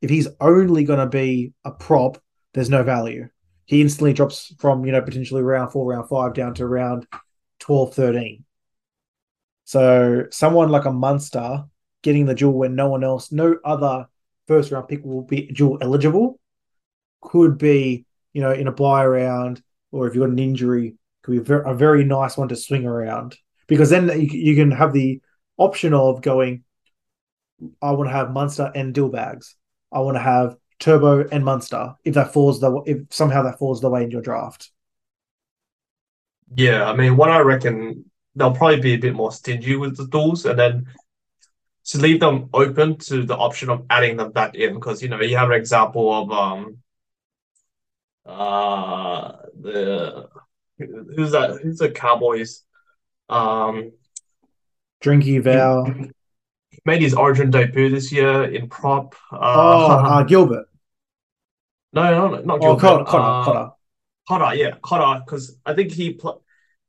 If 0.02 0.10
he's 0.10 0.28
only 0.42 0.84
going 0.84 1.00
to 1.00 1.08
be 1.08 1.54
a 1.64 1.72
prop, 1.72 2.22
there's 2.54 2.70
no 2.70 2.84
value. 2.84 3.30
He 3.66 3.82
instantly 3.82 4.12
drops 4.14 4.54
from, 4.60 4.86
you 4.86 4.92
know, 4.92 5.02
potentially 5.02 5.42
round 5.42 5.72
four, 5.72 5.86
round 5.86 6.10
five 6.10 6.34
down 6.34 6.56
to 6.56 6.68
round 6.68 7.08
12, 7.60 7.94
13. 7.94 8.44
So 9.64 10.26
someone 10.32 10.70
like 10.70 10.86
a 10.86 10.92
Munster 10.92 11.64
getting 12.02 12.26
the 12.26 12.36
jewel 12.36 12.54
when 12.54 12.76
no 12.76 12.90
one 12.90 13.04
else, 13.04 13.32
no 13.32 13.58
other 13.64 14.08
first 14.48 14.72
round 14.72 14.90
pick 14.90 15.06
will 15.06 15.22
be 15.22 15.50
jewel 15.54 15.78
eligible 15.82 16.40
could 17.22 17.58
be, 17.58 18.06
you 18.34 18.42
know, 18.42 18.52
in 18.52 18.68
a 18.68 18.72
bye 18.72 19.06
round 19.06 19.62
or 19.94 20.08
if 20.08 20.16
you've 20.16 20.24
got 20.24 20.32
an 20.32 20.40
injury, 20.40 20.96
could 21.22 21.46
be 21.46 21.54
a 21.54 21.74
very, 21.74 22.04
nice 22.04 22.36
one 22.36 22.50
to 22.50 22.56
swing 22.56 22.86
around 22.86 23.38
because 23.68 23.90
then 23.90 24.10
you, 24.20 24.56
can 24.56 24.72
have 24.72 24.92
the 24.92 25.22
option 25.58 25.94
of 25.94 26.22
going. 26.22 26.64
I 27.82 27.92
want 27.92 28.10
to 28.10 28.14
have 28.14 28.32
Munster 28.32 28.72
and 28.76 28.94
Dillbags. 28.94 29.54
I 29.92 30.00
want 30.00 30.18
to 30.18 30.22
have 30.22 30.58
Turbo 30.80 31.26
and 31.30 31.46
Munster 31.46 31.94
if 32.04 32.16
that 32.16 32.34
falls 32.34 32.60
the 32.60 32.82
if 32.86 32.98
somehow 33.12 33.44
that 33.44 33.60
falls 33.60 33.80
the 33.80 33.90
way 33.90 34.04
in 34.04 34.12
your 34.12 34.22
draft. 34.22 34.70
Yeah, 36.56 36.90
I 36.90 36.96
mean, 36.96 37.16
what 37.16 37.30
I 37.30 37.40
reckon 37.40 38.06
they'll 38.36 38.52
probably 38.52 38.82
be 38.82 38.94
a 38.96 38.98
bit 38.98 39.14
more 39.14 39.32
stingy 39.32 39.76
with 39.76 39.96
the 39.96 40.08
duels, 40.08 40.46
and 40.46 40.60
then 40.60 40.88
to 41.86 41.98
leave 42.00 42.20
them 42.20 42.50
open 42.54 42.98
to 42.98 43.24
the 43.24 43.36
option 43.36 43.70
of 43.70 43.86
adding 43.90 44.18
them 44.18 44.32
back 44.32 44.56
in 44.56 44.74
because 44.74 45.02
you 45.02 45.10
know 45.10 45.22
you 45.22 45.38
have 45.38 45.52
an 45.52 45.56
example 45.56 46.12
of 46.12 46.32
um 46.32 46.78
uh 48.26 49.34
the 49.60 50.30
who's 50.78 51.32
that 51.32 51.60
who's 51.62 51.78
the 51.78 51.90
Cowboys 51.92 52.64
um 53.30 53.92
Drinky 55.04 55.42
Val. 55.44 55.86
he 55.86 56.80
made 56.86 57.02
his 57.02 57.14
origin 57.14 57.52
debut 57.52 57.90
this 57.90 58.12
year 58.12 58.46
in 58.46 58.70
prop. 58.70 59.16
Uh, 59.32 59.38
Oh, 59.42 59.92
uh, 59.92 60.24
Gilbert. 60.28 60.68
no, 61.92 62.04
no, 62.12 62.28
no, 62.36 62.42
not 62.42 62.60
Oh, 62.62 62.76
Gilbert. 62.78 63.06
Cotter. 63.06 63.24
uh, 63.24 63.44
Cotter. 63.44 63.72
Cotter, 64.28 64.56
yeah, 64.56 64.72
Cotter, 64.82 65.22
because 65.26 65.58
I 65.66 65.74
think 65.74 65.92
he 65.92 66.14
pl- 66.14 66.42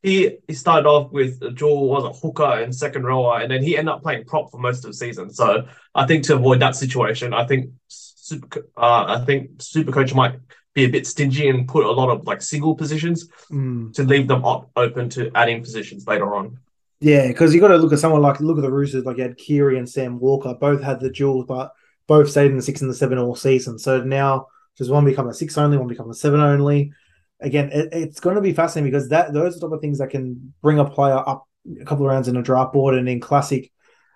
he 0.03 0.39
he 0.47 0.55
started 0.55 0.87
off 0.87 1.11
with 1.11 1.57
Joel 1.57 1.89
was 1.89 2.05
a 2.05 2.13
hooker 2.13 2.45
and 2.63 2.75
second 2.75 3.05
rower, 3.05 3.41
and 3.41 3.51
then 3.51 3.63
he 3.63 3.77
ended 3.77 3.93
up 3.95 4.03
playing 4.03 4.25
prop 4.25 4.51
for 4.51 4.59
most 4.59 4.85
of 4.85 4.91
the 4.91 4.95
season. 4.97 5.31
So 5.33 5.67
I 5.95 6.07
think 6.07 6.25
to 6.25 6.37
avoid 6.37 6.61
that 6.61 6.77
situation, 6.77 7.35
I 7.35 7.47
think 7.47 7.71
super 7.89 8.69
uh, 8.77 9.05
I 9.21 9.25
think 9.25 9.61
super 9.61 9.91
coach 9.93 10.15
might 10.15 10.39
be 10.75 10.85
a 10.85 10.89
bit 10.89 11.07
stingy 11.07 11.49
and 11.49 11.69
put 11.69 11.87
a 11.87 11.91
lot 11.91 12.11
of 12.11 12.27
like 12.27 12.43
single 12.43 12.75
positions 12.75 13.29
Mm. 13.51 13.93
to 13.95 14.03
leave 14.03 14.29
them 14.29 14.45
op- 14.45 14.71
open 14.77 15.09
to 15.11 15.31
adding 15.35 15.63
positions 15.63 16.07
later 16.07 16.35
on. 16.35 16.59
Yeah, 17.01 17.29
because 17.29 17.55
you 17.55 17.61
got 17.61 17.69
to 17.69 17.77
look 17.77 17.93
at 17.93 17.99
someone 17.99 18.23
like 18.23 18.41
look 18.41 18.59
at 18.59 18.63
the 18.63 18.73
Roosters, 18.73 19.05
like 19.05 19.17
you 19.19 19.23
had 19.23 19.37
Kiri 19.37 19.79
and 19.79 19.89
Sam 19.89 20.19
Walker, 20.19 20.55
both 20.55 20.83
had 20.83 21.01
the 21.01 21.11
duels, 21.11 21.45
but 21.47 21.73
both 22.07 22.31
stayed 22.31 22.51
in 22.51 22.57
the 22.57 22.63
six 22.63 22.81
and 22.81 22.91
the 22.91 22.95
seven 22.95 23.19
all 23.19 23.35
season. 23.37 23.79
So 23.79 24.03
now 24.03 24.47
does 24.77 24.91
one 24.91 25.05
become 25.05 25.29
a 25.29 25.35
six 25.35 25.57
only, 25.57 25.77
one 25.79 25.87
become 25.89 26.11
a 26.11 26.15
seven 26.15 26.41
only? 26.41 26.93
Again, 27.41 27.71
it, 27.73 27.89
it's 27.93 28.21
going 28.21 28.37
to 28.37 28.43
be 28.43 28.53
fascinating 28.53 28.91
because 28.91 29.09
that 29.11 29.33
those 29.33 29.57
are 29.57 29.61
the 29.61 29.67
type 29.69 29.75
of 29.75 29.81
things 29.81 29.99
that 29.99 30.11
can 30.11 30.55
bring 30.63 30.79
a 30.79 30.85
player 30.85 31.17
up 31.17 31.47
a 31.81 31.85
couple 31.85 32.05
of 32.05 32.11
rounds 32.11 32.29
in 32.29 32.37
a 32.37 32.43
draft 32.43 32.73
board. 32.73 32.95
And 32.95 33.09
in 33.09 33.21
classic, 33.21 33.71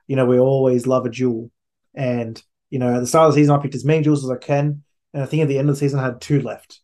you 0.06 0.16
know, 0.16 0.26
we 0.26 0.38
always 0.38 0.86
love 0.86 1.04
a 1.06 1.10
duel. 1.10 1.50
And 1.94 2.42
you 2.70 2.78
know, 2.78 2.94
at 2.96 3.00
the 3.00 3.06
start 3.06 3.28
of 3.28 3.34
the 3.34 3.40
season, 3.40 3.54
I 3.54 3.58
picked 3.62 3.74
as 3.74 3.84
many 3.84 4.02
duels 4.02 4.24
as 4.24 4.30
I 4.30 4.36
can, 4.36 4.82
and 5.18 5.24
I 5.24 5.26
think 5.26 5.42
at 5.42 5.48
the 5.48 5.58
end 5.58 5.68
of 5.68 5.74
the 5.74 5.80
season, 5.80 5.98
I 5.98 6.04
had 6.04 6.20
two 6.20 6.40
left. 6.42 6.80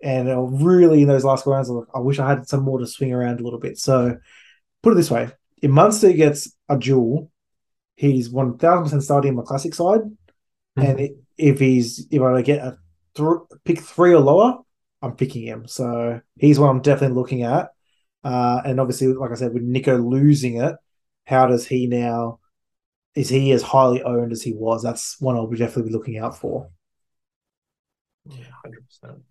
And 0.00 0.64
really, 0.64 1.02
in 1.02 1.08
those 1.08 1.24
last 1.24 1.46
rounds, 1.46 1.68
I 1.68 1.72
like, 1.72 1.88
I 1.92 1.98
wish 1.98 2.20
I 2.20 2.28
had 2.28 2.48
some 2.48 2.62
more 2.62 2.78
to 2.78 2.86
swing 2.86 3.12
around 3.12 3.40
a 3.40 3.42
little 3.42 3.58
bit. 3.58 3.76
So, 3.76 4.18
put 4.84 4.92
it 4.92 4.94
this 4.94 5.10
way: 5.10 5.30
if 5.60 5.68
Munster 5.68 6.12
gets 6.12 6.56
a 6.68 6.78
duel, 6.78 7.28
he's 7.96 8.30
one 8.30 8.56
thousand 8.56 8.84
percent 8.84 9.02
starting 9.02 9.30
in 9.30 9.34
my 9.34 9.42
classic 9.42 9.74
side, 9.74 10.02
and 10.76 11.00
i 11.00 11.10
if 11.36 11.58
he's 11.58 12.06
if 12.12 12.22
I 12.22 12.40
get 12.42 12.64
a 12.64 12.78
th- 13.16 13.60
pick 13.64 13.80
three 13.80 14.14
or 14.14 14.20
lower, 14.20 14.58
I'm 15.02 15.16
picking 15.16 15.42
him. 15.42 15.66
So 15.66 16.20
he's 16.38 16.60
one 16.60 16.70
I'm 16.70 16.82
definitely 16.82 17.16
looking 17.16 17.42
at. 17.42 17.70
Uh, 18.22 18.62
and 18.64 18.78
obviously, 18.78 19.08
like 19.08 19.32
I 19.32 19.34
said, 19.34 19.54
with 19.54 19.68
Nicho 19.68 20.08
losing 20.08 20.58
it, 20.58 20.76
how 21.24 21.48
does 21.48 21.66
he 21.66 21.88
now? 21.88 22.38
Is 23.16 23.28
he 23.28 23.50
as 23.50 23.62
highly 23.62 24.04
owned 24.04 24.30
as 24.30 24.42
he 24.42 24.52
was? 24.52 24.84
That's 24.84 25.20
one 25.20 25.34
I'll 25.34 25.48
be 25.48 25.56
definitely 25.56 25.90
be 25.90 25.96
looking 25.96 26.18
out 26.18 26.38
for. 26.38 26.70
Yeah, 28.28 28.44
hundred 28.62 28.84
percent. 28.86 29.22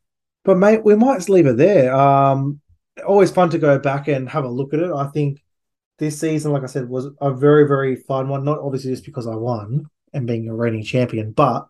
But 0.43 0.57
mate, 0.57 0.83
we 0.83 0.95
might 0.95 1.27
leave 1.29 1.45
it 1.45 1.57
there. 1.57 1.93
Um, 1.93 2.59
always 3.05 3.31
fun 3.31 3.49
to 3.51 3.57
go 3.57 3.79
back 3.79 4.07
and 4.07 4.29
have 4.29 4.43
a 4.43 4.49
look 4.49 4.73
at 4.73 4.79
it. 4.79 4.91
I 4.91 5.07
think 5.07 5.43
this 5.99 6.19
season, 6.19 6.51
like 6.51 6.63
I 6.63 6.67
said, 6.67 6.89
was 6.89 7.07
a 7.21 7.31
very, 7.31 7.67
very 7.67 7.95
fun 7.95 8.27
one. 8.27 8.43
Not 8.43 8.59
obviously 8.59 8.91
just 8.91 9.05
because 9.05 9.27
I 9.27 9.35
won 9.35 9.85
and 10.13 10.27
being 10.27 10.49
a 10.49 10.55
reigning 10.55 10.83
champion, 10.83 11.31
but 11.31 11.67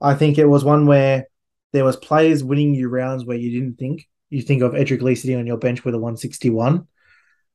I 0.00 0.14
think 0.14 0.38
it 0.38 0.44
was 0.44 0.64
one 0.64 0.86
where 0.86 1.26
there 1.72 1.84
was 1.84 1.96
players 1.96 2.44
winning 2.44 2.74
you 2.74 2.88
rounds 2.88 3.24
where 3.24 3.36
you 3.36 3.50
didn't 3.50 3.78
think. 3.78 4.06
You 4.30 4.42
think 4.42 4.62
of 4.62 4.72
Edrick 4.72 5.02
Lee 5.02 5.14
sitting 5.14 5.38
on 5.38 5.46
your 5.46 5.56
bench 5.56 5.84
with 5.84 5.94
a 5.94 5.98
161. 5.98 6.86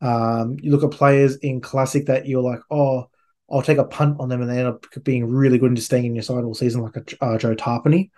Um, 0.02 0.58
you 0.62 0.72
look 0.72 0.84
at 0.84 0.98
players 0.98 1.36
in 1.38 1.62
classic 1.62 2.08
that 2.08 2.28
you're 2.28 2.42
like, 2.42 2.62
oh, 2.72 3.10
I'll 3.52 3.62
take 3.62 3.78
a 3.78 3.84
punt 3.84 4.18
on 4.20 4.30
them, 4.30 4.42
and 4.42 4.50
they 4.50 4.60
end 4.60 4.68
up 4.68 4.86
being 5.04 5.26
really 5.26 5.58
good 5.58 5.68
and 5.68 5.76
just 5.76 5.88
staying 5.88 6.06
in 6.06 6.16
your 6.16 6.24
side 6.24 6.44
all 6.44 6.54
season, 6.54 6.82
like 6.82 6.96
a 6.96 7.24
uh, 7.24 7.38
Joe 7.38 7.56
Tapine. 7.56 8.10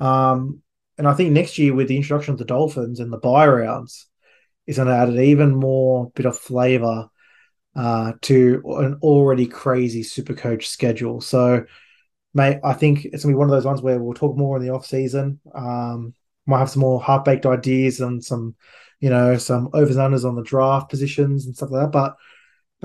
Um, 0.00 0.62
and 0.98 1.08
I 1.08 1.14
think 1.14 1.32
next 1.32 1.58
year 1.58 1.74
with 1.74 1.88
the 1.88 1.96
introduction 1.96 2.32
of 2.32 2.38
the 2.38 2.44
Dolphins 2.44 3.00
and 3.00 3.12
the 3.12 3.18
bye 3.18 3.46
rounds 3.46 4.06
is 4.66 4.76
going 4.76 4.88
to 4.88 4.94
add 4.94 5.08
an 5.08 5.20
even 5.20 5.54
more 5.54 6.10
bit 6.14 6.26
of 6.26 6.38
flavor 6.38 7.08
uh, 7.76 8.12
to 8.22 8.62
an 8.78 8.98
already 9.02 9.46
crazy 9.46 10.02
super 10.02 10.34
coach 10.34 10.68
schedule. 10.68 11.20
So, 11.20 11.64
mate, 12.32 12.60
I 12.62 12.72
think 12.72 13.04
it's 13.04 13.24
going 13.24 13.32
to 13.32 13.36
be 13.36 13.38
one 13.38 13.48
of 13.48 13.52
those 13.52 13.64
ones 13.64 13.82
where 13.82 13.98
we'll 13.98 14.14
talk 14.14 14.36
more 14.36 14.56
in 14.56 14.62
the 14.62 14.72
off 14.72 14.86
season. 14.86 15.40
Um, 15.54 16.14
might 16.46 16.58
have 16.58 16.70
some 16.70 16.80
more 16.80 17.02
half 17.02 17.24
baked 17.24 17.46
ideas 17.46 18.00
and 18.00 18.24
some, 18.24 18.54
you 19.00 19.10
know, 19.10 19.36
some 19.36 19.70
overs 19.72 19.96
and 19.96 20.14
unders 20.14 20.24
on 20.24 20.36
the 20.36 20.42
draft 20.42 20.90
positions 20.90 21.46
and 21.46 21.56
stuff 21.56 21.70
like 21.70 21.82
that. 21.82 21.92
But 21.92 22.16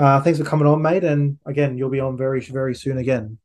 uh, 0.01 0.21
thanks 0.21 0.39
for 0.39 0.45
coming 0.45 0.67
on, 0.67 0.81
mate. 0.81 1.03
And 1.03 1.37
again, 1.45 1.77
you'll 1.77 1.89
be 1.89 1.99
on 1.99 2.17
very, 2.17 2.41
very 2.41 2.73
soon 2.73 2.97
again. 2.97 3.37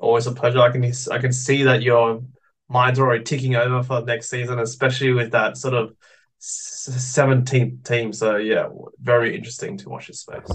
Always 0.00 0.26
a 0.26 0.32
pleasure. 0.32 0.60
I 0.60 0.70
can 0.70 0.84
I 1.10 1.18
can 1.18 1.32
see 1.32 1.62
that 1.62 1.82
your 1.82 2.22
mind's 2.68 2.98
are 2.98 3.06
already 3.06 3.24
ticking 3.24 3.54
over 3.54 3.82
for 3.82 4.02
next 4.02 4.28
season, 4.28 4.58
especially 4.58 5.12
with 5.12 5.30
that 5.32 5.56
sort 5.56 5.74
of 5.74 5.94
seventeenth 6.38 7.84
team. 7.84 8.12
So 8.12 8.36
yeah, 8.36 8.68
very 9.00 9.36
interesting 9.36 9.76
to 9.78 9.88
watch 9.88 10.08
this 10.08 10.20
space. 10.20 10.50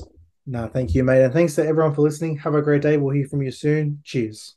No, 0.46 0.68
thank 0.68 0.94
you, 0.94 1.04
mate. 1.04 1.24
And 1.24 1.34
thanks 1.34 1.56
to 1.56 1.66
everyone 1.66 1.96
for 1.96 2.02
listening. 2.02 2.38
Have 2.38 2.56
a 2.56 2.62
great 2.62 2.82
day. 2.82 2.98
We'll 2.98 3.16
hear 3.16 3.28
from 3.28 3.42
you 3.42 3.52
soon. 3.52 4.02
Cheers. 4.04 4.56